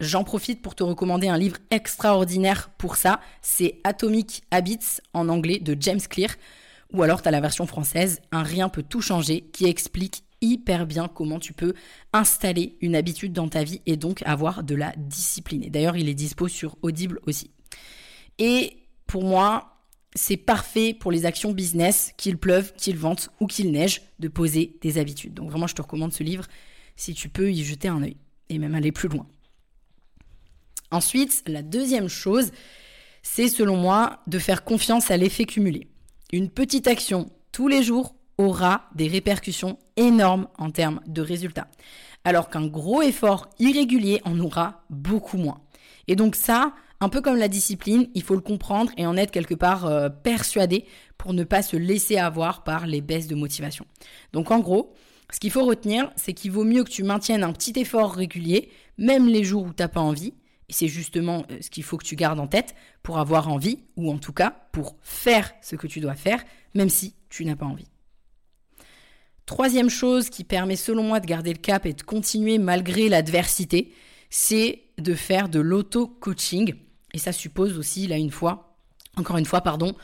J'en 0.00 0.22
profite 0.22 0.62
pour 0.62 0.76
te 0.76 0.84
recommander 0.84 1.28
un 1.28 1.38
livre 1.38 1.56
extraordinaire 1.70 2.70
pour 2.78 2.96
ça. 2.96 3.20
C'est 3.42 3.80
Atomic 3.82 4.42
Habits 4.52 5.00
en 5.12 5.28
anglais 5.28 5.58
de 5.58 5.76
James 5.80 6.00
Clear. 6.00 6.30
Ou 6.92 7.02
alors 7.02 7.20
tu 7.20 7.28
as 7.28 7.32
la 7.32 7.40
version 7.40 7.66
française, 7.66 8.20
Un 8.30 8.44
rien 8.44 8.68
peut 8.68 8.84
tout 8.84 9.00
changer, 9.00 9.42
qui 9.52 9.66
explique 9.66 10.22
hyper 10.40 10.86
bien 10.86 11.08
comment 11.08 11.40
tu 11.40 11.52
peux 11.52 11.74
installer 12.12 12.76
une 12.80 12.94
habitude 12.94 13.32
dans 13.32 13.48
ta 13.48 13.64
vie 13.64 13.82
et 13.86 13.96
donc 13.96 14.22
avoir 14.22 14.62
de 14.62 14.76
la 14.76 14.92
discipline. 14.96 15.68
d'ailleurs, 15.68 15.96
il 15.96 16.08
est 16.08 16.14
dispo 16.14 16.46
sur 16.46 16.76
Audible 16.82 17.18
aussi. 17.26 17.50
Et 18.38 18.76
pour 19.08 19.24
moi, 19.24 19.78
c'est 20.14 20.36
parfait 20.36 20.94
pour 20.94 21.10
les 21.10 21.26
actions 21.26 21.52
business, 21.52 22.12
qu'il 22.16 22.38
pleuve, 22.38 22.72
qu'il 22.74 22.96
vente 22.96 23.30
ou 23.40 23.46
qu'il 23.46 23.72
neige, 23.72 24.02
de 24.20 24.28
poser 24.28 24.78
des 24.80 24.98
habitudes. 24.98 25.34
Donc 25.34 25.50
vraiment, 25.50 25.66
je 25.66 25.74
te 25.74 25.82
recommande 25.82 26.12
ce 26.12 26.22
livre 26.22 26.44
si 26.98 27.14
tu 27.14 27.30
peux 27.30 27.50
y 27.50 27.64
jeter 27.64 27.88
un 27.88 28.02
œil 28.02 28.18
et 28.50 28.58
même 28.58 28.74
aller 28.74 28.92
plus 28.92 29.08
loin. 29.08 29.26
Ensuite, 30.90 31.44
la 31.46 31.62
deuxième 31.62 32.08
chose, 32.08 32.50
c'est 33.22 33.48
selon 33.48 33.76
moi 33.76 34.20
de 34.26 34.38
faire 34.38 34.64
confiance 34.64 35.10
à 35.10 35.16
l'effet 35.16 35.44
cumulé. 35.44 35.88
Une 36.32 36.50
petite 36.50 36.88
action 36.88 37.30
tous 37.52 37.68
les 37.68 37.82
jours 37.82 38.14
aura 38.36 38.90
des 38.94 39.08
répercussions 39.08 39.78
énormes 39.96 40.48
en 40.58 40.70
termes 40.70 41.00
de 41.06 41.22
résultats, 41.22 41.68
alors 42.24 42.50
qu'un 42.50 42.66
gros 42.66 43.02
effort 43.02 43.48
irrégulier 43.58 44.20
en 44.24 44.38
aura 44.40 44.84
beaucoup 44.90 45.38
moins. 45.38 45.60
Et 46.08 46.16
donc 46.16 46.34
ça, 46.34 46.74
un 47.00 47.08
peu 47.08 47.20
comme 47.20 47.36
la 47.36 47.48
discipline, 47.48 48.08
il 48.14 48.22
faut 48.22 48.34
le 48.34 48.40
comprendre 48.40 48.90
et 48.96 49.06
en 49.06 49.16
être 49.16 49.30
quelque 49.30 49.54
part 49.54 49.86
euh, 49.86 50.08
persuadé 50.08 50.84
pour 51.16 51.32
ne 51.32 51.44
pas 51.44 51.62
se 51.62 51.76
laisser 51.76 52.16
avoir 52.16 52.64
par 52.64 52.86
les 52.86 53.00
baisses 53.00 53.28
de 53.28 53.34
motivation. 53.34 53.86
Donc 54.32 54.50
en 54.50 54.60
gros, 54.60 54.94
ce 55.30 55.40
qu'il 55.40 55.50
faut 55.50 55.64
retenir, 55.64 56.10
c'est 56.16 56.32
qu'il 56.32 56.52
vaut 56.52 56.64
mieux 56.64 56.84
que 56.84 56.90
tu 56.90 57.02
maintiennes 57.02 57.44
un 57.44 57.52
petit 57.52 57.72
effort 57.76 58.14
régulier, 58.14 58.70
même 58.96 59.28
les 59.28 59.44
jours 59.44 59.64
où 59.64 59.72
tu 59.72 59.82
n'as 59.82 59.88
pas 59.88 60.00
envie. 60.00 60.34
Et 60.68 60.72
c'est 60.72 60.88
justement 60.88 61.44
euh, 61.50 61.58
ce 61.60 61.70
qu'il 61.70 61.82
faut 61.82 61.96
que 61.96 62.04
tu 62.04 62.16
gardes 62.16 62.40
en 62.40 62.46
tête 62.46 62.74
pour 63.02 63.18
avoir 63.18 63.48
envie, 63.48 63.80
ou 63.96 64.10
en 64.10 64.18
tout 64.18 64.32
cas 64.32 64.50
pour 64.72 64.96
faire 65.02 65.52
ce 65.62 65.76
que 65.76 65.86
tu 65.86 66.00
dois 66.00 66.14
faire, 66.14 66.42
même 66.74 66.88
si 66.88 67.14
tu 67.28 67.44
n'as 67.44 67.56
pas 67.56 67.66
envie. 67.66 67.88
Troisième 69.46 69.88
chose 69.88 70.28
qui 70.28 70.44
permet 70.44 70.76
selon 70.76 71.02
moi 71.02 71.20
de 71.20 71.26
garder 71.26 71.52
le 71.52 71.58
cap 71.58 71.86
et 71.86 71.94
de 71.94 72.02
continuer 72.02 72.58
malgré 72.58 73.08
l'adversité, 73.08 73.94
c'est 74.28 74.82
de 74.98 75.14
faire 75.14 75.48
de 75.48 75.58
l'auto-coaching. 75.58 76.74
Et 77.14 77.18
ça 77.18 77.32
suppose 77.32 77.78
aussi, 77.78 78.06
là 78.06 78.18
une 78.18 78.30
fois, 78.30 78.76
encore 79.16 79.38
une 79.38 79.46
fois, 79.46 79.62
pardon, 79.62 79.94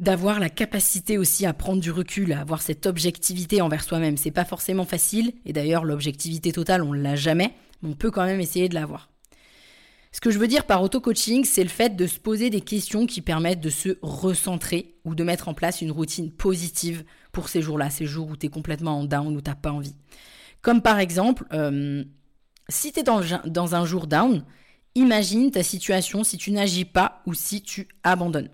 d'avoir 0.00 0.40
la 0.40 0.50
capacité 0.50 1.18
aussi 1.18 1.46
à 1.46 1.52
prendre 1.52 1.80
du 1.80 1.90
recul, 1.90 2.32
à 2.32 2.40
avoir 2.40 2.62
cette 2.62 2.86
objectivité 2.86 3.60
envers 3.60 3.84
soi-même. 3.84 4.16
C'est 4.16 4.30
pas 4.30 4.44
forcément 4.44 4.84
facile, 4.84 5.32
et 5.44 5.52
d'ailleurs 5.52 5.84
l'objectivité 5.84 6.52
totale, 6.52 6.82
on 6.82 6.92
l'a 6.92 7.16
jamais, 7.16 7.54
mais 7.82 7.90
on 7.90 7.94
peut 7.94 8.10
quand 8.10 8.24
même 8.24 8.40
essayer 8.40 8.68
de 8.68 8.74
l'avoir. 8.74 9.08
Ce 10.14 10.20
que 10.20 10.30
je 10.30 10.38
veux 10.38 10.46
dire 10.46 10.64
par 10.64 10.80
auto-coaching, 10.82 11.44
c'est 11.44 11.64
le 11.64 11.68
fait 11.68 11.96
de 11.96 12.06
se 12.06 12.20
poser 12.20 12.48
des 12.48 12.60
questions 12.60 13.04
qui 13.04 13.20
permettent 13.20 13.60
de 13.60 13.70
se 13.70 13.98
recentrer 14.00 14.94
ou 15.04 15.16
de 15.16 15.24
mettre 15.24 15.48
en 15.48 15.54
place 15.54 15.80
une 15.80 15.90
routine 15.90 16.30
positive 16.30 17.04
pour 17.32 17.48
ces 17.48 17.62
jours-là, 17.62 17.90
ces 17.90 18.06
jours 18.06 18.28
où 18.28 18.36
tu 18.36 18.46
es 18.46 18.48
complètement 18.48 19.00
en 19.00 19.04
down, 19.04 19.36
où 19.36 19.40
tu 19.40 19.50
pas 19.60 19.72
envie. 19.72 19.96
Comme 20.62 20.82
par 20.82 21.00
exemple, 21.00 21.44
euh, 21.52 22.04
si 22.68 22.92
tu 22.92 23.00
es 23.00 23.02
dans 23.02 23.74
un 23.74 23.84
jour 23.84 24.06
down, 24.06 24.44
imagine 24.94 25.50
ta 25.50 25.64
situation 25.64 26.22
si 26.22 26.38
tu 26.38 26.52
n'agis 26.52 26.84
pas 26.84 27.22
ou 27.26 27.34
si 27.34 27.60
tu 27.60 27.88
abandonnes. 28.04 28.50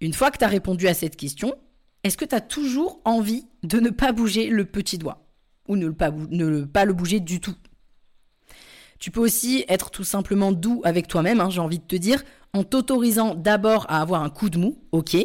Une 0.00 0.12
fois 0.12 0.30
que 0.30 0.38
tu 0.38 0.44
as 0.44 0.48
répondu 0.48 0.86
à 0.86 0.94
cette 0.94 1.16
question, 1.16 1.54
est-ce 2.04 2.16
que 2.16 2.24
tu 2.24 2.34
as 2.34 2.40
toujours 2.40 3.00
envie 3.04 3.46
de 3.62 3.80
ne 3.80 3.90
pas 3.90 4.12
bouger 4.12 4.48
le 4.48 4.64
petit 4.64 4.98
doigt? 4.98 5.24
Ou 5.66 5.76
ne, 5.76 5.90
pas, 5.90 6.10
le 6.84 6.92
bouger 6.92 7.20
du 7.20 7.40
tout? 7.40 7.56
Tu 8.98 9.10
peux 9.10 9.20
aussi 9.20 9.64
être 9.68 9.90
tout 9.90 10.04
simplement 10.04 10.52
doux 10.52 10.80
avec 10.84 11.08
toi-même, 11.08 11.40
hein, 11.40 11.50
j'ai 11.50 11.60
envie 11.60 11.78
de 11.78 11.84
te 11.84 11.96
dire, 11.96 12.24
en 12.52 12.64
t'autorisant 12.64 13.34
d'abord 13.34 13.86
à 13.88 14.00
avoir 14.00 14.22
un 14.22 14.30
coup 14.30 14.50
de 14.50 14.58
mou, 14.58 14.78
ok, 14.92 15.16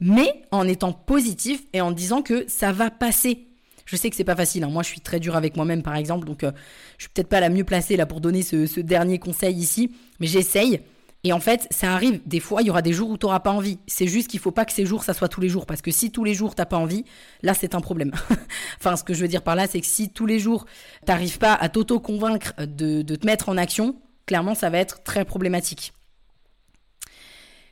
mais 0.00 0.42
en 0.50 0.66
étant 0.66 0.92
positif 0.92 1.62
et 1.72 1.80
en 1.80 1.92
disant 1.92 2.22
que 2.22 2.44
ça 2.48 2.72
va 2.72 2.90
passer. 2.90 3.46
Je 3.84 3.96
sais 3.96 4.08
que 4.08 4.16
c'est 4.16 4.24
pas 4.24 4.36
facile. 4.36 4.64
Hein. 4.64 4.70
Moi, 4.70 4.82
je 4.82 4.88
suis 4.88 5.00
très 5.00 5.20
dur 5.20 5.36
avec 5.36 5.56
moi-même, 5.56 5.82
par 5.82 5.96
exemple, 5.96 6.26
donc 6.26 6.44
euh, 6.44 6.52
je 6.98 7.04
suis 7.04 7.12
peut-être 7.12 7.28
pas 7.28 7.40
la 7.40 7.50
mieux 7.50 7.64
placée 7.64 7.96
là 7.96 8.06
pour 8.06 8.20
donner 8.20 8.42
ce 8.42 8.80
dernier 8.80 9.18
conseil 9.18 9.56
ici, 9.56 9.92
mais 10.18 10.26
j'essaye. 10.26 10.80
Et 11.24 11.32
en 11.32 11.38
fait, 11.38 11.68
ça 11.70 11.92
arrive. 11.92 12.20
Des 12.26 12.40
fois, 12.40 12.62
il 12.62 12.66
y 12.66 12.70
aura 12.70 12.82
des 12.82 12.92
jours 12.92 13.10
où 13.10 13.16
tu 13.16 13.26
n'auras 13.26 13.40
pas 13.40 13.52
envie. 13.52 13.78
C'est 13.86 14.08
juste 14.08 14.28
qu'il 14.28 14.40
faut 14.40 14.50
pas 14.50 14.64
que 14.64 14.72
ces 14.72 14.84
jours, 14.86 15.04
ça 15.04 15.14
soit 15.14 15.28
tous 15.28 15.40
les 15.40 15.48
jours. 15.48 15.66
Parce 15.66 15.80
que 15.80 15.92
si 15.92 16.10
tous 16.10 16.24
les 16.24 16.34
jours, 16.34 16.54
t'as 16.56 16.66
pas 16.66 16.76
envie, 16.76 17.04
là, 17.42 17.54
c'est 17.54 17.76
un 17.76 17.80
problème. 17.80 18.10
enfin, 18.80 18.96
ce 18.96 19.04
que 19.04 19.14
je 19.14 19.20
veux 19.20 19.28
dire 19.28 19.42
par 19.42 19.54
là, 19.54 19.68
c'est 19.68 19.80
que 19.80 19.86
si 19.86 20.10
tous 20.10 20.26
les 20.26 20.40
jours, 20.40 20.66
t'arrives 21.06 21.38
pas 21.38 21.54
à 21.54 21.68
t'auto-convaincre 21.68 22.54
de, 22.58 23.02
de 23.02 23.16
te 23.16 23.24
mettre 23.24 23.48
en 23.48 23.56
action, 23.56 23.96
clairement, 24.26 24.56
ça 24.56 24.68
va 24.68 24.78
être 24.78 25.04
très 25.04 25.24
problématique. 25.24 25.92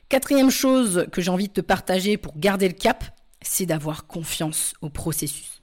Quatrième 0.07 0.49
chose 0.49 1.07
que 1.11 1.21
j'ai 1.21 1.31
envie 1.31 1.47
de 1.47 1.53
te 1.53 1.61
partager 1.61 2.17
pour 2.17 2.37
garder 2.37 2.67
le 2.67 2.73
cap, 2.73 3.03
c'est 3.41 3.65
d'avoir 3.65 4.07
confiance 4.07 4.73
au 4.81 4.89
processus. 4.89 5.61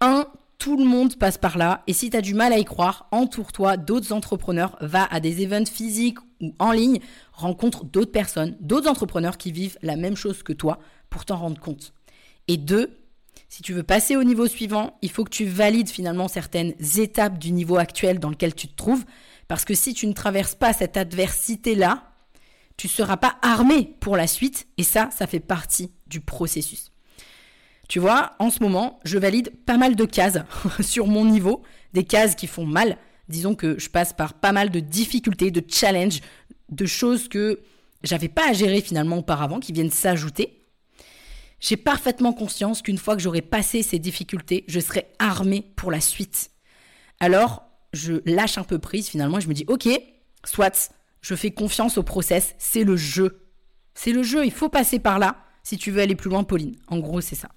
Un, 0.00 0.26
tout 0.58 0.76
le 0.76 0.84
monde 0.84 1.16
passe 1.16 1.38
par 1.38 1.58
là. 1.58 1.82
Et 1.86 1.92
si 1.92 2.10
tu 2.10 2.16
as 2.16 2.20
du 2.22 2.34
mal 2.34 2.52
à 2.52 2.58
y 2.58 2.64
croire, 2.64 3.08
entoure-toi 3.10 3.76
d'autres 3.76 4.12
entrepreneurs, 4.12 4.76
va 4.80 5.04
à 5.04 5.20
des 5.20 5.42
events 5.42 5.66
physiques 5.66 6.18
ou 6.40 6.54
en 6.58 6.72
ligne, 6.72 7.00
rencontre 7.32 7.84
d'autres 7.84 8.12
personnes, 8.12 8.56
d'autres 8.60 8.88
entrepreneurs 8.88 9.38
qui 9.38 9.52
vivent 9.52 9.78
la 9.82 9.96
même 9.96 10.16
chose 10.16 10.42
que 10.42 10.52
toi 10.52 10.78
pour 11.10 11.24
t'en 11.24 11.36
rendre 11.36 11.60
compte. 11.60 11.92
Et 12.48 12.56
deux, 12.56 12.98
si 13.48 13.62
tu 13.62 13.72
veux 13.72 13.82
passer 13.82 14.16
au 14.16 14.24
niveau 14.24 14.46
suivant, 14.46 14.98
il 15.02 15.10
faut 15.10 15.24
que 15.24 15.30
tu 15.30 15.44
valides 15.44 15.88
finalement 15.88 16.28
certaines 16.28 16.74
étapes 16.98 17.38
du 17.38 17.52
niveau 17.52 17.76
actuel 17.76 18.18
dans 18.18 18.30
lequel 18.30 18.54
tu 18.54 18.68
te 18.68 18.74
trouves. 18.74 19.04
Parce 19.48 19.64
que 19.64 19.74
si 19.74 19.94
tu 19.94 20.06
ne 20.06 20.12
traverses 20.12 20.54
pas 20.54 20.72
cette 20.72 20.96
adversité-là, 20.96 22.10
tu 22.76 22.88
ne 22.88 22.92
seras 22.92 23.16
pas 23.16 23.36
armé 23.42 23.94
pour 24.00 24.16
la 24.16 24.26
suite. 24.26 24.66
Et 24.76 24.82
ça, 24.82 25.08
ça 25.16 25.26
fait 25.26 25.40
partie 25.40 25.92
du 26.06 26.20
processus. 26.20 26.90
Tu 27.88 28.00
vois, 28.00 28.34
en 28.40 28.50
ce 28.50 28.62
moment, 28.62 28.98
je 29.04 29.16
valide 29.16 29.52
pas 29.64 29.76
mal 29.76 29.94
de 29.94 30.04
cases 30.04 30.38
sur 30.80 31.06
mon 31.06 31.24
niveau, 31.24 31.62
des 31.92 32.04
cases 32.04 32.34
qui 32.34 32.48
font 32.48 32.66
mal. 32.66 32.98
Disons 33.28 33.54
que 33.54 33.78
je 33.78 33.88
passe 33.88 34.12
par 34.12 34.34
pas 34.34 34.52
mal 34.52 34.70
de 34.70 34.80
difficultés, 34.80 35.50
de 35.50 35.62
challenges, 35.68 36.20
de 36.70 36.86
choses 36.86 37.28
que 37.28 37.60
j'avais 38.02 38.28
pas 38.28 38.50
à 38.50 38.52
gérer 38.52 38.80
finalement 38.80 39.18
auparavant, 39.18 39.60
qui 39.60 39.72
viennent 39.72 39.90
s'ajouter. 39.90 40.62
J'ai 41.60 41.76
parfaitement 41.76 42.32
conscience 42.32 42.82
qu'une 42.82 42.98
fois 42.98 43.16
que 43.16 43.22
j'aurai 43.22 43.42
passé 43.42 43.82
ces 43.82 43.98
difficultés, 43.98 44.64
je 44.68 44.80
serai 44.80 45.06
armé 45.18 45.64
pour 45.76 45.90
la 45.90 46.00
suite. 46.00 46.50
Alors, 47.18 47.64
je 47.92 48.14
lâche 48.26 48.58
un 48.58 48.64
peu 48.64 48.78
prise 48.78 49.08
finalement, 49.08 49.40
je 49.40 49.48
me 49.48 49.54
dis, 49.54 49.64
ok, 49.68 49.88
soit, 50.44 50.92
je 51.22 51.34
fais 51.34 51.50
confiance 51.50 51.98
au 51.98 52.02
process, 52.02 52.54
c'est 52.58 52.84
le 52.84 52.96
jeu. 52.96 53.48
C'est 53.94 54.12
le 54.12 54.22
jeu, 54.22 54.44
il 54.44 54.52
faut 54.52 54.68
passer 54.68 54.98
par 54.98 55.18
là 55.18 55.42
si 55.62 55.78
tu 55.78 55.90
veux 55.90 56.00
aller 56.00 56.14
plus 56.14 56.30
loin, 56.30 56.44
Pauline. 56.44 56.76
En 56.86 56.98
gros, 56.98 57.20
c'est 57.20 57.34
ça. 57.34 57.48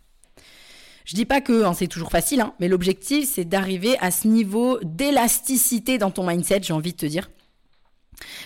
Je 1.10 1.16
dis 1.16 1.26
pas 1.26 1.42
que 1.42 1.64
hein, 1.64 1.74
c'est 1.74 1.88
toujours 1.88 2.12
facile, 2.12 2.40
hein, 2.40 2.54
mais 2.60 2.68
l'objectif 2.68 3.28
c'est 3.28 3.44
d'arriver 3.44 3.98
à 3.98 4.12
ce 4.12 4.28
niveau 4.28 4.78
d'élasticité 4.84 5.98
dans 5.98 6.12
ton 6.12 6.24
mindset, 6.24 6.62
j'ai 6.62 6.74
envie 6.74 6.92
de 6.92 6.98
te 6.98 7.08
dire. 7.08 7.32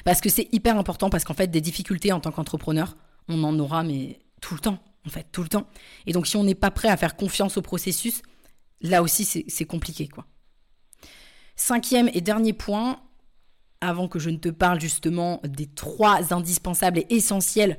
Parce 0.05 0.21
que 0.21 0.29
c'est 0.29 0.47
hyper 0.53 0.77
important, 0.77 1.09
parce 1.09 1.25
qu'en 1.25 1.33
fait, 1.33 1.47
des 1.47 1.59
difficultés 1.59 2.13
en 2.13 2.21
tant 2.21 2.31
qu'entrepreneur, 2.31 2.95
on 3.27 3.43
en 3.43 3.59
aura, 3.59 3.83
mais 3.83 4.21
tout 4.39 4.53
le 4.53 4.61
temps, 4.61 4.79
en 5.05 5.09
fait, 5.09 5.27
tout 5.33 5.43
le 5.43 5.49
temps. 5.49 5.67
Et 6.05 6.13
donc, 6.13 6.25
si 6.25 6.37
on 6.37 6.45
n'est 6.45 6.55
pas 6.55 6.71
prêt 6.71 6.87
à 6.87 6.95
faire 6.95 7.17
confiance 7.17 7.57
au 7.57 7.61
processus, 7.61 8.21
là 8.79 9.03
aussi, 9.03 9.25
c'est 9.25 9.65
compliqué, 9.65 10.07
quoi. 10.07 10.25
Cinquième 11.57 12.09
et 12.13 12.21
dernier 12.21 12.53
point, 12.53 13.01
avant 13.81 14.07
que 14.07 14.19
je 14.19 14.29
ne 14.29 14.37
te 14.37 14.47
parle 14.47 14.79
justement 14.79 15.41
des 15.43 15.67
trois 15.67 16.33
indispensables 16.33 16.99
et 16.99 17.07
essentiels, 17.09 17.77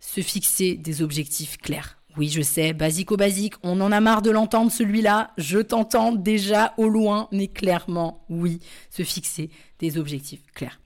se 0.00 0.20
fixer 0.20 0.74
des 0.74 1.00
objectifs 1.00 1.58
clairs. 1.58 1.99
Oui, 2.16 2.28
je 2.28 2.42
sais, 2.42 2.72
basico-basique, 2.72 3.54
on 3.62 3.80
en 3.80 3.92
a 3.92 4.00
marre 4.00 4.22
de 4.22 4.30
l'entendre 4.30 4.72
celui-là, 4.72 5.30
je 5.38 5.58
t'entends 5.58 6.12
déjà 6.12 6.74
au 6.76 6.88
loin, 6.88 7.28
mais 7.30 7.46
clairement, 7.46 8.24
oui, 8.28 8.58
se 8.90 9.04
fixer 9.04 9.50
des 9.78 9.96
objectifs 9.96 10.44
clairs. 10.52 10.80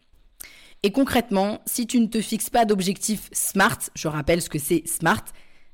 Et 0.83 0.93
concrètement, 0.93 1.61
si 1.64 1.87
tu 1.87 1.99
ne 1.99 2.07
te 2.07 2.21
fixes 2.21 2.50
pas 2.50 2.66
d'objectifs 2.66 3.31
SMART, 3.33 3.78
je 3.95 4.07
rappelle 4.07 4.43
ce 4.43 4.50
que 4.50 4.59
c'est 4.59 4.87
SMART, 4.87 5.25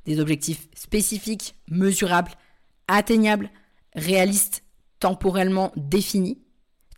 des 0.04 0.20
objectifs 0.20 0.68
spécifiques, 0.74 1.56
mesurables, 1.68 2.32
atteignables, 2.86 3.50
réalistes, 3.96 4.62
temporellement 5.00 5.72
définis, 5.76 6.38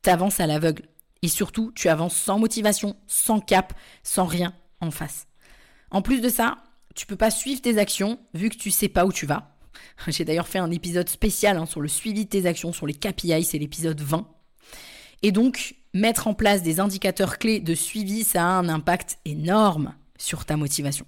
t'avances 0.03 0.41
à 0.41 0.47
l'aveugle. 0.47 0.85
Et 1.23 1.29
surtout, 1.29 1.73
tu 1.75 1.89
avances 1.89 2.17
sans 2.17 2.39
motivation, 2.39 2.97
sans 3.07 3.41
cap, 3.41 3.73
sans 4.03 4.27
rien 4.27 4.53
en 4.81 4.91
face. 4.91 5.27
En 5.91 6.03
plus 6.03 6.21
de 6.21 6.29
ça, 6.29 6.59
tu 6.95 7.07
peux 7.07 7.17
pas 7.17 7.31
suivre 7.31 7.61
tes 7.61 7.79
actions 7.79 8.19
vu 8.35 8.49
que 8.49 8.57
tu 8.57 8.71
sais 8.71 8.89
pas 8.89 9.05
où 9.07 9.13
tu 9.13 9.27
vas. 9.27 9.57
J'ai 10.09 10.25
d'ailleurs 10.25 10.49
fait 10.49 10.59
un 10.59 10.71
épisode 10.71 11.09
spécial 11.09 11.57
hein, 11.57 11.67
sur 11.67 11.81
le 11.81 11.89
suivi 11.89 12.25
de 12.25 12.31
tes 12.31 12.47
actions, 12.47 12.73
sur 12.73 12.87
les 12.87 12.95
KPI, 12.95 13.45
c'est 13.45 13.59
l'épisode 13.59 14.01
20. 14.01 14.27
Et 15.23 15.33
donc, 15.33 15.77
mettre 15.95 16.27
en 16.27 16.35
place 16.35 16.63
des 16.63 16.81
indicateurs 16.81 17.39
clés 17.39 17.61
de 17.61 17.75
suivi, 17.75 18.25
ça 18.25 18.43
a 18.43 18.51
un 18.51 18.69
impact 18.69 19.19
énorme 19.25 19.95
sur 20.19 20.45
ta 20.45 20.57
motivation. 20.57 21.07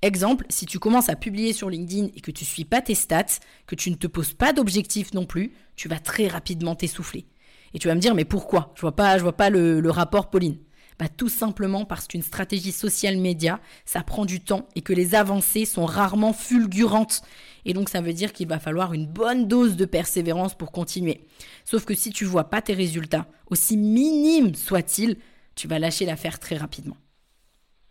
Exemple, 0.00 0.46
si 0.48 0.66
tu 0.66 0.78
commences 0.78 1.08
à 1.08 1.16
publier 1.16 1.52
sur 1.52 1.70
LinkedIn 1.70 2.08
et 2.14 2.20
que 2.20 2.32
tu 2.32 2.44
suis 2.44 2.64
pas 2.64 2.80
tes 2.80 2.94
stats, 2.94 3.38
que 3.66 3.76
tu 3.76 3.90
ne 3.90 3.94
te 3.94 4.08
poses 4.08 4.32
pas 4.32 4.52
d'objectifs 4.52 5.14
non 5.14 5.26
plus, 5.26 5.52
tu 5.76 5.88
vas 5.88 6.00
très 6.00 6.26
rapidement 6.26 6.74
t'essouffler. 6.74 7.26
Et 7.74 7.78
tu 7.78 7.88
vas 7.88 7.94
me 7.94 8.00
dire, 8.00 8.14
mais 8.14 8.24
pourquoi? 8.24 8.72
Je 8.74 8.80
vois 8.80 8.96
pas, 8.96 9.16
je 9.16 9.22
vois 9.22 9.36
pas 9.36 9.48
le 9.48 9.90
rapport, 9.90 10.28
Pauline. 10.28 10.58
Bah, 10.98 11.08
tout 11.08 11.28
simplement 11.28 11.84
parce 11.84 12.06
qu'une 12.06 12.22
stratégie 12.22 12.72
social 12.72 13.16
média, 13.16 13.60
ça 13.84 14.02
prend 14.02 14.24
du 14.24 14.40
temps 14.40 14.68
et 14.74 14.82
que 14.82 14.92
les 14.92 15.14
avancées 15.14 15.64
sont 15.64 15.86
rarement 15.86 16.32
fulgurantes. 16.32 17.22
Et 17.64 17.72
donc 17.72 17.88
ça 17.88 18.00
veut 18.00 18.12
dire 18.12 18.32
qu'il 18.32 18.48
va 18.48 18.58
falloir 18.58 18.92
une 18.92 19.06
bonne 19.06 19.48
dose 19.48 19.76
de 19.76 19.84
persévérance 19.84 20.54
pour 20.54 20.72
continuer. 20.72 21.26
Sauf 21.64 21.84
que 21.84 21.94
si 21.94 22.10
tu 22.10 22.24
vois 22.24 22.50
pas 22.50 22.62
tes 22.62 22.74
résultats, 22.74 23.26
aussi 23.50 23.76
minimes 23.76 24.54
soient-ils, 24.54 25.16
tu 25.54 25.68
vas 25.68 25.78
lâcher 25.78 26.06
l'affaire 26.06 26.38
très 26.38 26.56
rapidement. 26.56 26.96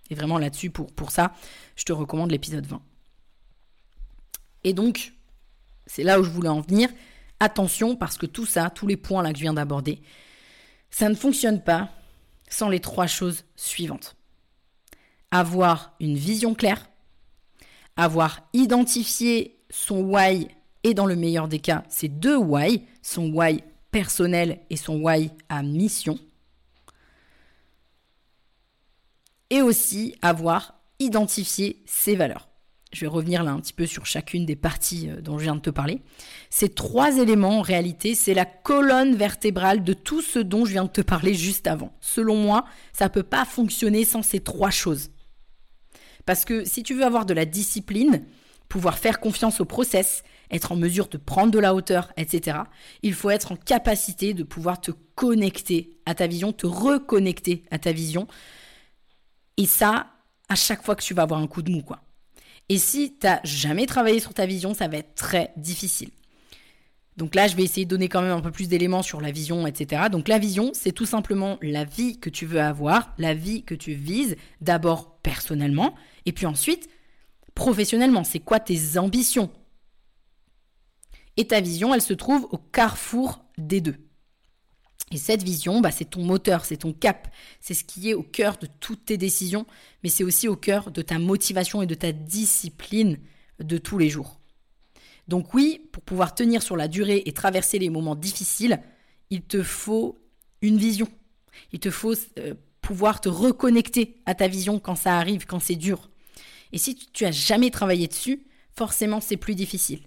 Et 0.09 0.15
vraiment 0.15 0.37
là-dessus, 0.37 0.69
pour, 0.69 0.87
pour 0.91 1.11
ça, 1.11 1.33
je 1.75 1.85
te 1.85 1.93
recommande 1.93 2.31
l'épisode 2.31 2.65
20. 2.65 2.81
Et 4.63 4.73
donc, 4.73 5.13
c'est 5.85 6.03
là 6.03 6.19
où 6.19 6.23
je 6.23 6.29
voulais 6.29 6.49
en 6.49 6.61
venir. 6.61 6.89
Attention, 7.39 7.95
parce 7.95 8.17
que 8.17 8.25
tout 8.25 8.45
ça, 8.45 8.69
tous 8.69 8.87
les 8.87 8.97
points 8.97 9.23
là 9.23 9.31
que 9.31 9.37
je 9.37 9.43
viens 9.43 9.53
d'aborder, 9.53 10.01
ça 10.89 11.09
ne 11.09 11.15
fonctionne 11.15 11.63
pas 11.63 11.89
sans 12.51 12.69
les 12.69 12.79
trois 12.79 13.07
choses 13.07 13.45
suivantes. 13.55 14.15
Avoir 15.31 15.95
une 15.99 16.15
vision 16.15 16.53
claire, 16.53 16.89
avoir 17.95 18.41
identifié 18.53 19.57
son 19.69 20.01
why 20.01 20.49
et 20.83 20.93
dans 20.93 21.05
le 21.05 21.15
meilleur 21.15 21.47
des 21.47 21.59
cas, 21.59 21.83
ses 21.89 22.09
deux 22.09 22.37
why, 22.37 22.85
son 23.01 23.31
why 23.31 23.63
personnel 23.91 24.59
et 24.69 24.77
son 24.77 25.01
why 25.01 25.31
à 25.49 25.63
mission. 25.63 26.19
Et 29.49 29.61
aussi 29.61 30.15
avoir 30.21 30.75
identifié 30.99 31.81
ses 31.85 32.15
valeurs 32.15 32.50
je 32.91 33.01
vais 33.01 33.07
revenir 33.07 33.43
là 33.43 33.51
un 33.51 33.59
petit 33.59 33.73
peu 33.73 33.85
sur 33.85 34.05
chacune 34.05 34.45
des 34.45 34.55
parties 34.55 35.09
euh, 35.09 35.21
dont 35.21 35.37
je 35.37 35.43
viens 35.43 35.55
de 35.55 35.61
te 35.61 35.69
parler. 35.69 36.01
Ces 36.49 36.69
trois 36.69 37.17
éléments, 37.17 37.59
en 37.59 37.61
réalité, 37.61 38.15
c'est 38.15 38.33
la 38.33 38.45
colonne 38.45 39.15
vertébrale 39.15 39.83
de 39.83 39.93
tout 39.93 40.21
ce 40.21 40.39
dont 40.39 40.65
je 40.65 40.71
viens 40.71 40.85
de 40.85 40.89
te 40.89 41.01
parler 41.01 41.33
juste 41.33 41.67
avant. 41.67 41.93
Selon 42.01 42.35
moi, 42.35 42.65
ça 42.93 43.05
ne 43.05 43.09
peut 43.09 43.23
pas 43.23 43.45
fonctionner 43.45 44.03
sans 44.03 44.21
ces 44.21 44.41
trois 44.41 44.71
choses. 44.71 45.09
Parce 46.25 46.45
que 46.45 46.65
si 46.65 46.83
tu 46.83 46.93
veux 46.93 47.03
avoir 47.03 47.25
de 47.25 47.33
la 47.33 47.45
discipline, 47.45 48.23
pouvoir 48.67 48.97
faire 48.97 49.19
confiance 49.19 49.61
au 49.61 49.65
process, 49.65 50.23
être 50.51 50.71
en 50.71 50.75
mesure 50.75 51.07
de 51.07 51.17
prendre 51.17 51.51
de 51.51 51.59
la 51.59 51.73
hauteur, 51.73 52.11
etc., 52.17 52.59
il 53.03 53.13
faut 53.13 53.29
être 53.29 53.53
en 53.53 53.55
capacité 53.55 54.33
de 54.33 54.43
pouvoir 54.43 54.81
te 54.81 54.91
connecter 55.15 55.97
à 56.05 56.13
ta 56.13 56.27
vision, 56.27 56.51
te 56.51 56.67
reconnecter 56.67 57.63
à 57.71 57.79
ta 57.79 57.91
vision. 57.91 58.27
Et 59.57 59.65
ça, 59.65 60.07
à 60.49 60.55
chaque 60.55 60.83
fois 60.83 60.95
que 60.95 61.03
tu 61.03 61.13
vas 61.13 61.23
avoir 61.23 61.39
un 61.39 61.47
coup 61.47 61.61
de 61.61 61.71
mou, 61.71 61.81
quoi. 61.81 62.01
Et 62.71 62.77
si 62.77 63.17
tu 63.19 63.27
n'as 63.27 63.41
jamais 63.43 63.85
travaillé 63.85 64.21
sur 64.21 64.33
ta 64.33 64.45
vision, 64.45 64.73
ça 64.73 64.87
va 64.87 64.95
être 64.95 65.13
très 65.13 65.51
difficile. 65.57 66.09
Donc 67.17 67.35
là, 67.35 67.49
je 67.49 67.57
vais 67.57 67.63
essayer 67.63 67.85
de 67.85 67.89
donner 67.89 68.07
quand 68.07 68.21
même 68.21 68.31
un 68.31 68.39
peu 68.39 68.49
plus 68.49 68.69
d'éléments 68.69 69.01
sur 69.01 69.19
la 69.19 69.29
vision, 69.29 69.67
etc. 69.67 70.03
Donc 70.09 70.29
la 70.29 70.39
vision, 70.39 70.71
c'est 70.73 70.93
tout 70.93 71.05
simplement 71.05 71.57
la 71.61 71.83
vie 71.83 72.17
que 72.17 72.29
tu 72.29 72.45
veux 72.45 72.61
avoir, 72.61 73.13
la 73.17 73.33
vie 73.33 73.63
que 73.63 73.75
tu 73.75 73.91
vises, 73.91 74.37
d'abord 74.61 75.17
personnellement, 75.17 75.95
et 76.25 76.31
puis 76.31 76.45
ensuite 76.45 76.87
professionnellement. 77.55 78.23
C'est 78.23 78.39
quoi 78.39 78.61
tes 78.61 78.97
ambitions? 78.97 79.51
Et 81.35 81.47
ta 81.47 81.59
vision, 81.59 81.93
elle 81.93 82.01
se 82.01 82.13
trouve 82.13 82.47
au 82.51 82.57
carrefour 82.57 83.43
des 83.57 83.81
deux. 83.81 83.97
Et 85.11 85.17
cette 85.17 85.43
vision, 85.43 85.81
bah, 85.81 85.91
c'est 85.91 86.09
ton 86.09 86.23
moteur, 86.23 86.63
c'est 86.63 86.77
ton 86.77 86.93
cap, 86.93 87.27
c'est 87.59 87.73
ce 87.73 87.83
qui 87.83 88.09
est 88.09 88.13
au 88.13 88.23
cœur 88.23 88.57
de 88.57 88.67
toutes 88.79 89.05
tes 89.05 89.17
décisions, 89.17 89.65
mais 90.03 90.09
c'est 90.09 90.23
aussi 90.23 90.47
au 90.47 90.55
cœur 90.55 90.91
de 90.91 91.01
ta 91.01 91.19
motivation 91.19 91.81
et 91.81 91.85
de 91.85 91.95
ta 91.95 92.11
discipline 92.11 93.19
de 93.59 93.77
tous 93.77 93.97
les 93.97 94.09
jours. 94.09 94.39
Donc 95.27 95.53
oui, 95.53 95.89
pour 95.91 96.03
pouvoir 96.03 96.33
tenir 96.33 96.63
sur 96.63 96.77
la 96.77 96.87
durée 96.87 97.23
et 97.25 97.33
traverser 97.33 97.77
les 97.77 97.89
moments 97.89 98.15
difficiles, 98.15 98.81
il 99.29 99.41
te 99.41 99.61
faut 99.63 100.17
une 100.61 100.77
vision. 100.77 101.07
Il 101.73 101.79
te 101.79 101.91
faut 101.91 102.15
euh, 102.39 102.53
pouvoir 102.81 103.21
te 103.21 103.29
reconnecter 103.29 104.21
à 104.25 104.33
ta 104.33 104.47
vision 104.47 104.79
quand 104.79 104.95
ça 104.95 105.17
arrive, 105.17 105.45
quand 105.45 105.59
c'est 105.59 105.75
dur. 105.75 106.09
Et 106.71 106.77
si 106.77 106.95
tu 106.95 107.25
as 107.25 107.31
jamais 107.31 107.69
travaillé 107.69 108.07
dessus, 108.07 108.45
forcément 108.75 109.19
c'est 109.19 109.37
plus 109.37 109.55
difficile. 109.55 110.01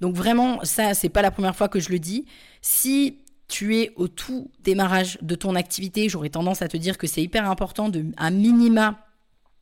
Donc 0.00 0.14
vraiment, 0.14 0.64
ça, 0.64 0.94
c'est 0.94 1.08
pas 1.08 1.22
la 1.22 1.30
première 1.30 1.56
fois 1.56 1.68
que 1.68 1.80
je 1.80 1.90
le 1.90 1.98
dis. 1.98 2.24
Si 2.62 3.18
tu 3.48 3.78
es 3.78 3.92
au 3.96 4.08
tout 4.08 4.50
démarrage 4.62 5.18
de 5.22 5.34
ton 5.34 5.54
activité, 5.54 6.08
j'aurais 6.08 6.28
tendance 6.28 6.62
à 6.62 6.68
te 6.68 6.76
dire 6.76 6.98
que 6.98 7.06
c'est 7.06 7.22
hyper 7.22 7.50
important 7.50 7.88
de, 7.88 8.04
à 8.16 8.30
minima, 8.30 8.98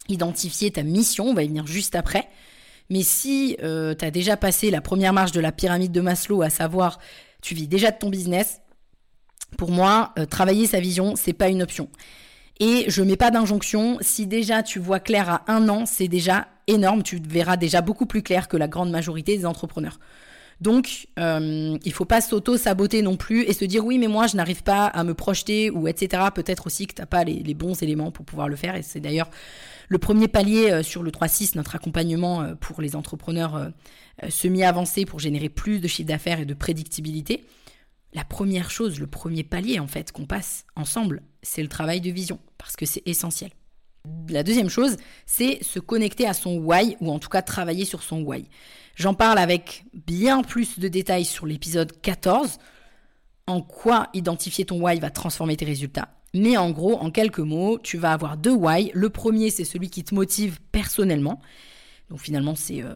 identifier 0.09 0.73
ta 0.73 0.83
mission. 0.83 1.26
On 1.26 1.35
va 1.35 1.45
y 1.45 1.49
venir 1.49 1.66
juste 1.66 1.95
après. 1.95 2.28
Mais 2.90 3.02
si 3.02 3.57
euh, 3.62 3.95
tu 3.95 4.05
as 4.05 4.11
déjà 4.11 4.37
passé 4.37 4.71
la 4.71 4.81
première 4.81 5.12
marche 5.12 5.33
de 5.33 5.40
la 5.40 5.52
pyramide 5.52 5.93
de 5.93 6.00
Maslow, 6.00 6.43
à 6.43 6.50
savoir 6.50 6.99
tu 7.43 7.55
vis 7.55 7.69
déjà 7.69 7.90
de 7.90 7.99
ton 7.99 8.11
business, 8.11 8.61
pour 9.57 9.71
moi, 9.71 10.12
euh, 10.19 10.26
travailler 10.26 10.66
sa 10.66 10.81
vision, 10.81 11.14
c'est 11.16 11.33
pas 11.33 11.49
une 11.49 11.62
option. 11.62 11.88
Et 12.59 12.87
je 12.88 13.02
mets 13.02 13.16
pas 13.16 13.31
d'injonction. 13.31 13.99
Si 14.00 14.26
déjà 14.26 14.62
tu 14.62 14.78
vois 14.78 15.00
clair 15.00 15.28
à 15.28 15.45
un 15.52 15.69
an, 15.69 15.87
c'est 15.87 16.09
déjà 16.09 16.49
énorme. 16.66 17.02
Tu 17.02 17.21
verras 17.23 17.57
déjà 17.57 17.83
beaucoup 17.83 18.07
plus 18.07 18.23
clair 18.23 18.49
que 18.49 18.57
la 18.57 18.66
grande 18.66 18.90
majorité 18.90 19.37
des 19.37 19.47
entrepreneurs. 19.47 19.99
Donc, 20.60 21.08
euh, 21.18 21.76
il 21.84 21.92
faut 21.92 22.06
pas 22.06 22.20
s'auto-saboter 22.20 23.02
non 23.02 23.16
plus 23.16 23.42
et 23.42 23.52
se 23.52 23.64
dire 23.64 23.84
oui, 23.84 23.98
mais 23.98 24.08
moi, 24.08 24.26
je 24.26 24.36
n'arrive 24.36 24.62
pas 24.62 24.86
à 24.86 25.04
me 25.04 25.12
projeter 25.12 25.70
ou 25.70 25.86
etc. 25.86 26.25
Peut-être 26.34 26.66
aussi 26.66 26.86
que 26.86 26.94
tu 26.94 27.02
n'as 27.02 27.06
pas 27.06 27.25
les, 27.25 27.54
bons 27.54 27.82
éléments 27.82 28.10
pour 28.10 28.25
pouvoir 28.25 28.48
le 28.48 28.56
faire. 28.56 28.75
Et 28.75 28.82
c'est 28.82 29.00
d'ailleurs 29.00 29.28
le 29.88 29.98
premier 29.98 30.28
palier 30.28 30.70
euh, 30.70 30.82
sur 30.82 31.02
le 31.02 31.10
3.6, 31.10 31.56
notre 31.56 31.75
accompagnement 31.75 32.42
euh, 32.42 32.54
pour 32.54 32.80
les 32.80 32.96
entrepreneurs 32.96 33.56
euh, 33.56 33.68
semi-avancés 34.30 35.04
pour 35.04 35.20
générer 35.20 35.50
plus 35.50 35.80
de 35.80 35.88
chiffre 35.88 36.08
d'affaires 36.08 36.40
et 36.40 36.46
de 36.46 36.54
prédictibilité. 36.54 37.44
La 38.14 38.25
première 38.25 38.70
chose, 38.70 38.98
le 38.98 39.06
premier 39.06 39.44
palier 39.44 39.78
en 39.78 39.86
fait 39.86 40.10
qu'on 40.10 40.25
passe 40.25 40.64
ensemble, 40.75 41.22
c'est 41.42 41.62
le 41.62 41.68
travail 41.68 42.00
de 42.00 42.10
vision 42.10 42.38
parce 42.56 42.76
que 42.76 42.86
c'est 42.86 43.02
essentiel. 43.04 43.50
La 44.28 44.42
deuxième 44.42 44.68
chose, 44.68 44.96
c'est 45.25 45.62
se 45.62 45.78
connecter 45.78 46.26
à 46.26 46.34
son 46.34 46.58
why 46.58 46.96
ou 47.00 47.10
en 47.10 47.18
tout 47.18 47.28
cas 47.28 47.42
travailler 47.42 47.84
sur 47.84 48.02
son 48.02 48.22
why. 48.22 48.48
J'en 48.96 49.14
parle 49.14 49.38
avec 49.38 49.84
bien 49.92 50.42
plus 50.42 50.78
de 50.78 50.88
détails 50.88 51.25
sur 51.25 51.46
l'épisode 51.46 51.92
14. 52.00 52.58
En 53.46 53.60
quoi 53.60 54.08
identifier 54.14 54.64
ton 54.64 54.80
why 54.80 54.98
va 54.98 55.10
transformer 55.10 55.56
tes 55.56 55.64
résultats? 55.64 56.08
Mais 56.34 56.56
en 56.56 56.70
gros, 56.70 56.98
en 56.98 57.10
quelques 57.10 57.38
mots, 57.38 57.78
tu 57.78 57.98
vas 57.98 58.12
avoir 58.12 58.36
deux 58.36 58.52
why. 58.52 58.90
Le 58.94 59.10
premier, 59.10 59.50
c'est 59.50 59.64
celui 59.64 59.90
qui 59.90 60.02
te 60.02 60.14
motive 60.14 60.58
personnellement. 60.72 61.40
Donc 62.10 62.20
finalement, 62.20 62.54
c'est 62.54 62.82
euh, 62.82 62.94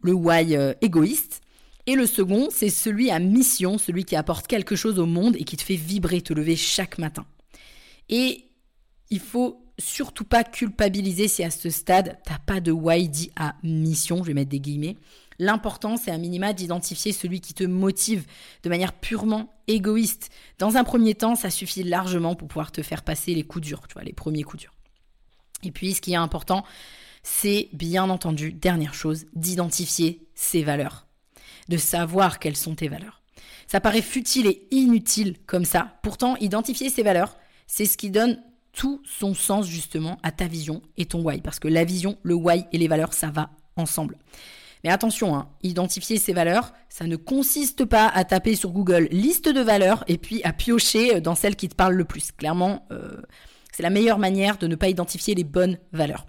le 0.00 0.12
why 0.12 0.56
euh, 0.56 0.74
égoïste. 0.80 1.40
Et 1.86 1.94
le 1.94 2.06
second, 2.06 2.48
c'est 2.50 2.68
celui 2.68 3.10
à 3.10 3.18
mission, 3.18 3.78
celui 3.78 4.04
qui 4.04 4.16
apporte 4.16 4.46
quelque 4.46 4.74
chose 4.74 4.98
au 4.98 5.06
monde 5.06 5.36
et 5.36 5.44
qui 5.44 5.56
te 5.56 5.62
fait 5.62 5.76
vibrer, 5.76 6.20
te 6.20 6.32
lever 6.32 6.56
chaque 6.56 6.98
matin. 6.98 7.24
Et 8.08 8.44
il 9.10 9.20
faut 9.20 9.65
surtout 9.78 10.24
pas 10.24 10.44
culpabiliser 10.44 11.28
si 11.28 11.44
à 11.44 11.50
ce 11.50 11.70
stade, 11.70 12.18
t'as 12.24 12.38
pas 12.38 12.60
de 12.60 12.72
dit 13.06 13.30
à 13.36 13.54
mission, 13.62 14.18
je 14.18 14.28
vais 14.28 14.34
mettre 14.34 14.50
des 14.50 14.60
guillemets. 14.60 14.96
L'important, 15.38 15.96
c'est 15.96 16.10
à 16.10 16.18
minima 16.18 16.52
d'identifier 16.52 17.12
celui 17.12 17.40
qui 17.40 17.52
te 17.52 17.64
motive 17.64 18.24
de 18.62 18.68
manière 18.70 18.94
purement 18.94 19.54
égoïste. 19.66 20.30
Dans 20.58 20.76
un 20.76 20.84
premier 20.84 21.14
temps, 21.14 21.34
ça 21.34 21.50
suffit 21.50 21.82
largement 21.82 22.34
pour 22.34 22.48
pouvoir 22.48 22.72
te 22.72 22.82
faire 22.82 23.02
passer 23.02 23.34
les 23.34 23.42
coups 23.42 23.66
durs, 23.66 23.86
tu 23.86 23.94
vois, 23.94 24.04
les 24.04 24.14
premiers 24.14 24.44
coups 24.44 24.62
durs. 24.62 24.72
Et 25.62 25.72
puis, 25.72 25.94
ce 25.94 26.00
qui 26.00 26.12
est 26.12 26.16
important, 26.16 26.64
c'est 27.22 27.68
bien 27.72 28.08
entendu, 28.08 28.52
dernière 28.52 28.94
chose, 28.94 29.26
d'identifier 29.34 30.26
ses 30.34 30.62
valeurs, 30.62 31.06
de 31.68 31.76
savoir 31.76 32.38
quelles 32.38 32.56
sont 32.56 32.74
tes 32.74 32.88
valeurs. 32.88 33.22
Ça 33.66 33.80
paraît 33.80 34.02
futile 34.02 34.46
et 34.46 34.66
inutile 34.70 35.36
comme 35.46 35.64
ça. 35.64 35.98
Pourtant, 36.02 36.36
identifier 36.36 36.88
ses 36.88 37.02
valeurs, 37.02 37.36
c'est 37.66 37.86
ce 37.86 37.96
qui 37.96 38.10
donne 38.10 38.40
tout 38.76 39.02
son 39.04 39.34
sens 39.34 39.66
justement 39.66 40.18
à 40.22 40.30
ta 40.30 40.46
vision 40.46 40.82
et 40.96 41.06
ton 41.06 41.22
why. 41.22 41.40
Parce 41.40 41.58
que 41.58 41.66
la 41.66 41.84
vision, 41.84 42.18
le 42.22 42.34
why 42.34 42.66
et 42.72 42.78
les 42.78 42.88
valeurs, 42.88 43.14
ça 43.14 43.30
va 43.30 43.50
ensemble. 43.74 44.18
Mais 44.84 44.90
attention, 44.90 45.34
hein, 45.34 45.48
identifier 45.62 46.18
ces 46.18 46.34
valeurs, 46.34 46.72
ça 46.88 47.06
ne 47.06 47.16
consiste 47.16 47.86
pas 47.86 48.06
à 48.06 48.24
taper 48.24 48.54
sur 48.54 48.70
Google 48.70 49.08
liste 49.10 49.48
de 49.48 49.60
valeurs 49.60 50.04
et 50.06 50.18
puis 50.18 50.42
à 50.44 50.52
piocher 50.52 51.20
dans 51.20 51.34
celles 51.34 51.56
qui 51.56 51.68
te 51.68 51.74
parlent 51.74 51.94
le 51.94 52.04
plus. 52.04 52.30
Clairement, 52.32 52.86
euh, 52.92 53.16
c'est 53.72 53.82
la 53.82 53.90
meilleure 53.90 54.18
manière 54.18 54.58
de 54.58 54.66
ne 54.66 54.76
pas 54.76 54.88
identifier 54.88 55.34
les 55.34 55.44
bonnes 55.44 55.78
valeurs. 55.92 56.26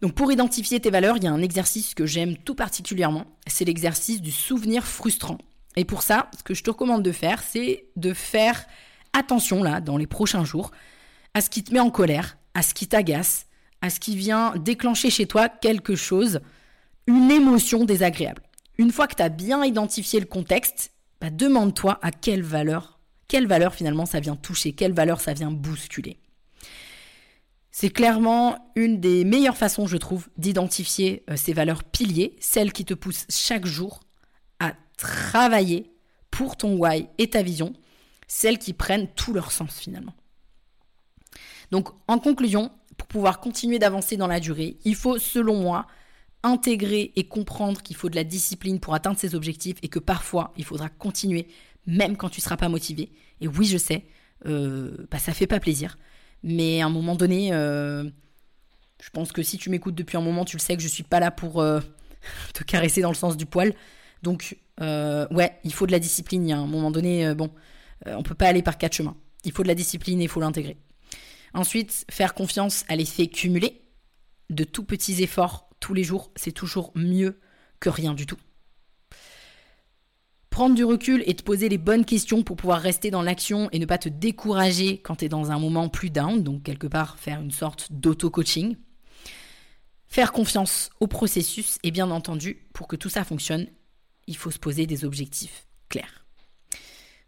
Donc 0.00 0.14
pour 0.14 0.32
identifier 0.32 0.80
tes 0.80 0.90
valeurs, 0.90 1.18
il 1.18 1.24
y 1.24 1.26
a 1.26 1.32
un 1.32 1.42
exercice 1.42 1.94
que 1.94 2.06
j'aime 2.06 2.36
tout 2.38 2.54
particulièrement, 2.54 3.24
c'est 3.46 3.64
l'exercice 3.64 4.20
du 4.20 4.32
souvenir 4.32 4.84
frustrant. 4.84 5.38
Et 5.76 5.84
pour 5.84 6.02
ça, 6.02 6.30
ce 6.36 6.42
que 6.42 6.54
je 6.54 6.62
te 6.62 6.70
recommande 6.70 7.02
de 7.02 7.12
faire, 7.12 7.42
c'est 7.42 7.86
de 7.96 8.14
faire 8.14 8.66
attention 9.12 9.62
là, 9.62 9.80
dans 9.80 9.98
les 9.98 10.06
prochains 10.06 10.44
jours, 10.44 10.70
à 11.36 11.42
ce 11.42 11.50
qui 11.50 11.62
te 11.62 11.70
met 11.70 11.80
en 11.80 11.90
colère, 11.90 12.38
à 12.54 12.62
ce 12.62 12.72
qui 12.72 12.86
t'agace, 12.86 13.44
à 13.82 13.90
ce 13.90 14.00
qui 14.00 14.16
vient 14.16 14.54
déclencher 14.56 15.10
chez 15.10 15.26
toi 15.26 15.50
quelque 15.50 15.94
chose 15.94 16.40
une 17.06 17.30
émotion 17.30 17.84
désagréable. 17.84 18.40
Une 18.78 18.90
fois 18.90 19.06
que 19.06 19.16
tu 19.16 19.22
as 19.22 19.28
bien 19.28 19.62
identifié 19.62 20.18
le 20.18 20.24
contexte, 20.24 20.92
bah, 21.20 21.28
demande-toi 21.28 21.98
à 22.00 22.10
quelle 22.10 22.42
valeur, 22.42 22.98
quelle 23.28 23.46
valeur 23.46 23.74
finalement 23.74 24.06
ça 24.06 24.18
vient 24.18 24.34
toucher, 24.34 24.72
quelle 24.72 24.94
valeur 24.94 25.20
ça 25.20 25.34
vient 25.34 25.50
bousculer. 25.50 26.18
C'est 27.70 27.90
clairement 27.90 28.72
une 28.74 28.98
des 28.98 29.26
meilleures 29.26 29.58
façons, 29.58 29.86
je 29.86 29.98
trouve, 29.98 30.30
d'identifier 30.38 31.22
euh, 31.28 31.36
ces 31.36 31.52
valeurs 31.52 31.84
piliers, 31.84 32.34
celles 32.40 32.72
qui 32.72 32.86
te 32.86 32.94
poussent 32.94 33.26
chaque 33.28 33.66
jour 33.66 34.00
à 34.58 34.72
travailler 34.96 35.92
pour 36.30 36.56
ton 36.56 36.78
why 36.78 37.08
et 37.18 37.28
ta 37.28 37.42
vision, 37.42 37.74
celles 38.26 38.58
qui 38.58 38.72
prennent 38.72 39.08
tout 39.08 39.34
leur 39.34 39.52
sens 39.52 39.78
finalement. 39.78 40.14
Donc 41.70 41.88
en 42.08 42.18
conclusion, 42.18 42.70
pour 42.96 43.08
pouvoir 43.08 43.40
continuer 43.40 43.78
d'avancer 43.78 44.16
dans 44.16 44.26
la 44.26 44.40
durée, 44.40 44.78
il 44.84 44.94
faut 44.94 45.18
selon 45.18 45.56
moi 45.60 45.86
intégrer 46.42 47.12
et 47.16 47.24
comprendre 47.24 47.82
qu'il 47.82 47.96
faut 47.96 48.08
de 48.08 48.16
la 48.16 48.24
discipline 48.24 48.78
pour 48.78 48.94
atteindre 48.94 49.18
ses 49.18 49.34
objectifs 49.34 49.76
et 49.82 49.88
que 49.88 49.98
parfois 49.98 50.52
il 50.56 50.64
faudra 50.64 50.88
continuer 50.88 51.48
même 51.86 52.16
quand 52.16 52.28
tu 52.28 52.40
ne 52.40 52.42
seras 52.42 52.56
pas 52.56 52.68
motivé. 52.68 53.10
Et 53.40 53.48
oui, 53.48 53.66
je 53.66 53.78
sais, 53.78 54.04
euh, 54.46 55.06
bah, 55.10 55.18
ça 55.18 55.32
fait 55.32 55.46
pas 55.46 55.60
plaisir. 55.60 55.98
Mais 56.42 56.80
à 56.80 56.86
un 56.86 56.90
moment 56.90 57.14
donné, 57.14 57.52
euh, 57.52 58.04
je 59.02 59.10
pense 59.10 59.32
que 59.32 59.42
si 59.42 59.58
tu 59.58 59.70
m'écoutes 59.70 59.94
depuis 59.94 60.16
un 60.16 60.20
moment, 60.20 60.44
tu 60.44 60.56
le 60.56 60.60
sais 60.60 60.76
que 60.76 60.82
je 60.82 60.88
suis 60.88 61.02
pas 61.02 61.20
là 61.20 61.30
pour 61.30 61.60
euh, 61.60 61.80
te 62.54 62.64
caresser 62.64 63.00
dans 63.00 63.10
le 63.10 63.16
sens 63.16 63.36
du 63.36 63.46
poil. 63.46 63.74
Donc, 64.22 64.56
euh, 64.80 65.26
ouais, 65.30 65.58
il 65.64 65.72
faut 65.72 65.86
de 65.86 65.92
la 65.92 65.98
discipline. 65.98 66.46
Il 66.46 66.50
y 66.50 66.52
a 66.52 66.58
un 66.58 66.66
moment 66.66 66.90
donné, 66.90 67.34
bon, 67.34 67.50
on 68.06 68.22
peut 68.22 68.34
pas 68.34 68.48
aller 68.48 68.62
par 68.62 68.78
quatre 68.78 68.94
chemins. 68.94 69.16
Il 69.44 69.52
faut 69.52 69.62
de 69.62 69.68
la 69.68 69.74
discipline 69.74 70.20
et 70.20 70.24
il 70.24 70.28
faut 70.28 70.40
l'intégrer. 70.40 70.76
Ensuite, 71.54 72.04
faire 72.10 72.34
confiance 72.34 72.84
à 72.88 72.96
l'effet 72.96 73.28
cumulé 73.28 73.82
de 74.50 74.64
tout 74.64 74.84
petits 74.84 75.22
efforts 75.22 75.68
tous 75.80 75.94
les 75.94 76.04
jours, 76.04 76.30
c'est 76.36 76.52
toujours 76.52 76.92
mieux 76.94 77.38
que 77.80 77.88
rien 77.88 78.14
du 78.14 78.26
tout. 78.26 78.38
Prendre 80.50 80.74
du 80.74 80.84
recul 80.84 81.22
et 81.26 81.36
te 81.36 81.42
poser 81.42 81.68
les 81.68 81.76
bonnes 81.76 82.06
questions 82.06 82.42
pour 82.42 82.56
pouvoir 82.56 82.80
rester 82.80 83.10
dans 83.10 83.20
l'action 83.20 83.68
et 83.72 83.78
ne 83.78 83.84
pas 83.84 83.98
te 83.98 84.08
décourager 84.08 84.98
quand 84.98 85.16
tu 85.16 85.26
es 85.26 85.28
dans 85.28 85.50
un 85.50 85.58
moment 85.58 85.90
plus 85.90 86.08
down, 86.10 86.42
donc 86.42 86.62
quelque 86.62 86.86
part 86.86 87.18
faire 87.18 87.40
une 87.40 87.50
sorte 87.50 87.92
d'auto-coaching. 87.92 88.76
Faire 90.08 90.32
confiance 90.32 90.90
au 91.00 91.08
processus 91.08 91.78
et 91.82 91.90
bien 91.90 92.10
entendu, 92.10 92.68
pour 92.72 92.88
que 92.88 92.96
tout 92.96 93.10
ça 93.10 93.24
fonctionne, 93.24 93.66
il 94.26 94.36
faut 94.36 94.50
se 94.50 94.58
poser 94.58 94.86
des 94.86 95.04
objectifs 95.04 95.66
clairs. 95.88 96.25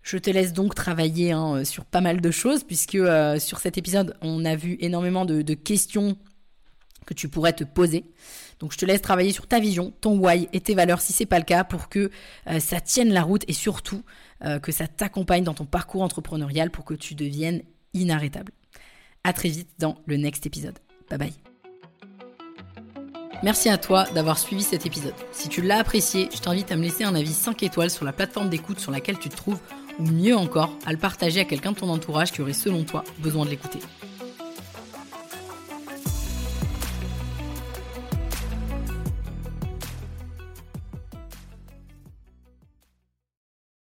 Je 0.08 0.16
te 0.16 0.30
laisse 0.30 0.54
donc 0.54 0.74
travailler 0.74 1.32
hein, 1.32 1.66
sur 1.66 1.84
pas 1.84 2.00
mal 2.00 2.22
de 2.22 2.30
choses, 2.30 2.64
puisque 2.64 2.94
euh, 2.94 3.38
sur 3.38 3.58
cet 3.58 3.76
épisode, 3.76 4.16
on 4.22 4.46
a 4.46 4.56
vu 4.56 4.78
énormément 4.80 5.26
de 5.26 5.52
questions 5.52 6.16
que 7.04 7.12
tu 7.12 7.28
pourrais 7.28 7.52
te 7.52 7.62
poser. 7.62 8.04
Donc 8.58 8.72
je 8.72 8.78
te 8.78 8.86
laisse 8.86 9.02
travailler 9.02 9.32
sur 9.32 9.46
ta 9.46 9.60
vision, 9.60 9.92
ton 10.00 10.18
why 10.18 10.48
et 10.54 10.60
tes 10.60 10.74
valeurs 10.74 11.02
si 11.02 11.12
c'est 11.12 11.26
pas 11.26 11.38
le 11.38 11.44
cas 11.44 11.62
pour 11.62 11.90
que 11.90 12.10
euh, 12.46 12.58
ça 12.58 12.80
tienne 12.80 13.12
la 13.12 13.22
route 13.22 13.44
et 13.48 13.52
surtout 13.52 14.02
euh, 14.44 14.58
que 14.58 14.72
ça 14.72 14.86
t'accompagne 14.86 15.44
dans 15.44 15.52
ton 15.52 15.66
parcours 15.66 16.00
entrepreneurial 16.00 16.70
pour 16.70 16.86
que 16.86 16.94
tu 16.94 17.14
deviennes 17.14 17.60
inarrêtable. 17.92 18.52
À 19.24 19.34
très 19.34 19.50
vite 19.50 19.68
dans 19.78 19.98
le 20.06 20.16
next 20.16 20.46
épisode. 20.46 20.78
Bye 21.10 21.18
bye. 21.18 21.32
Merci 23.42 23.68
à 23.68 23.76
toi 23.76 24.06
d'avoir 24.14 24.38
suivi 24.38 24.62
cet 24.62 24.86
épisode. 24.86 25.14
Si 25.32 25.50
tu 25.50 25.60
l'as 25.60 25.78
apprécié, 25.78 26.30
je 26.34 26.40
t'invite 26.40 26.72
à 26.72 26.76
me 26.76 26.82
laisser 26.82 27.04
un 27.04 27.14
avis 27.14 27.34
5 27.34 27.62
étoiles 27.62 27.90
sur 27.90 28.06
la 28.06 28.14
plateforme 28.14 28.48
d'écoute 28.48 28.80
sur 28.80 28.90
laquelle 28.90 29.18
tu 29.18 29.28
te 29.28 29.36
trouves 29.36 29.60
ou 29.98 30.04
mieux 30.04 30.37
encore 30.37 30.76
à 30.87 30.92
le 30.92 30.98
partager 30.98 31.40
à 31.40 31.44
quelqu'un 31.44 31.72
de 31.72 31.78
ton 31.78 31.88
entourage 31.88 32.32
qui 32.32 32.40
aurait 32.40 32.52
selon 32.52 32.84
toi 32.84 33.04
besoin 33.18 33.44
de 33.44 33.50
l'écouter. 33.50 33.80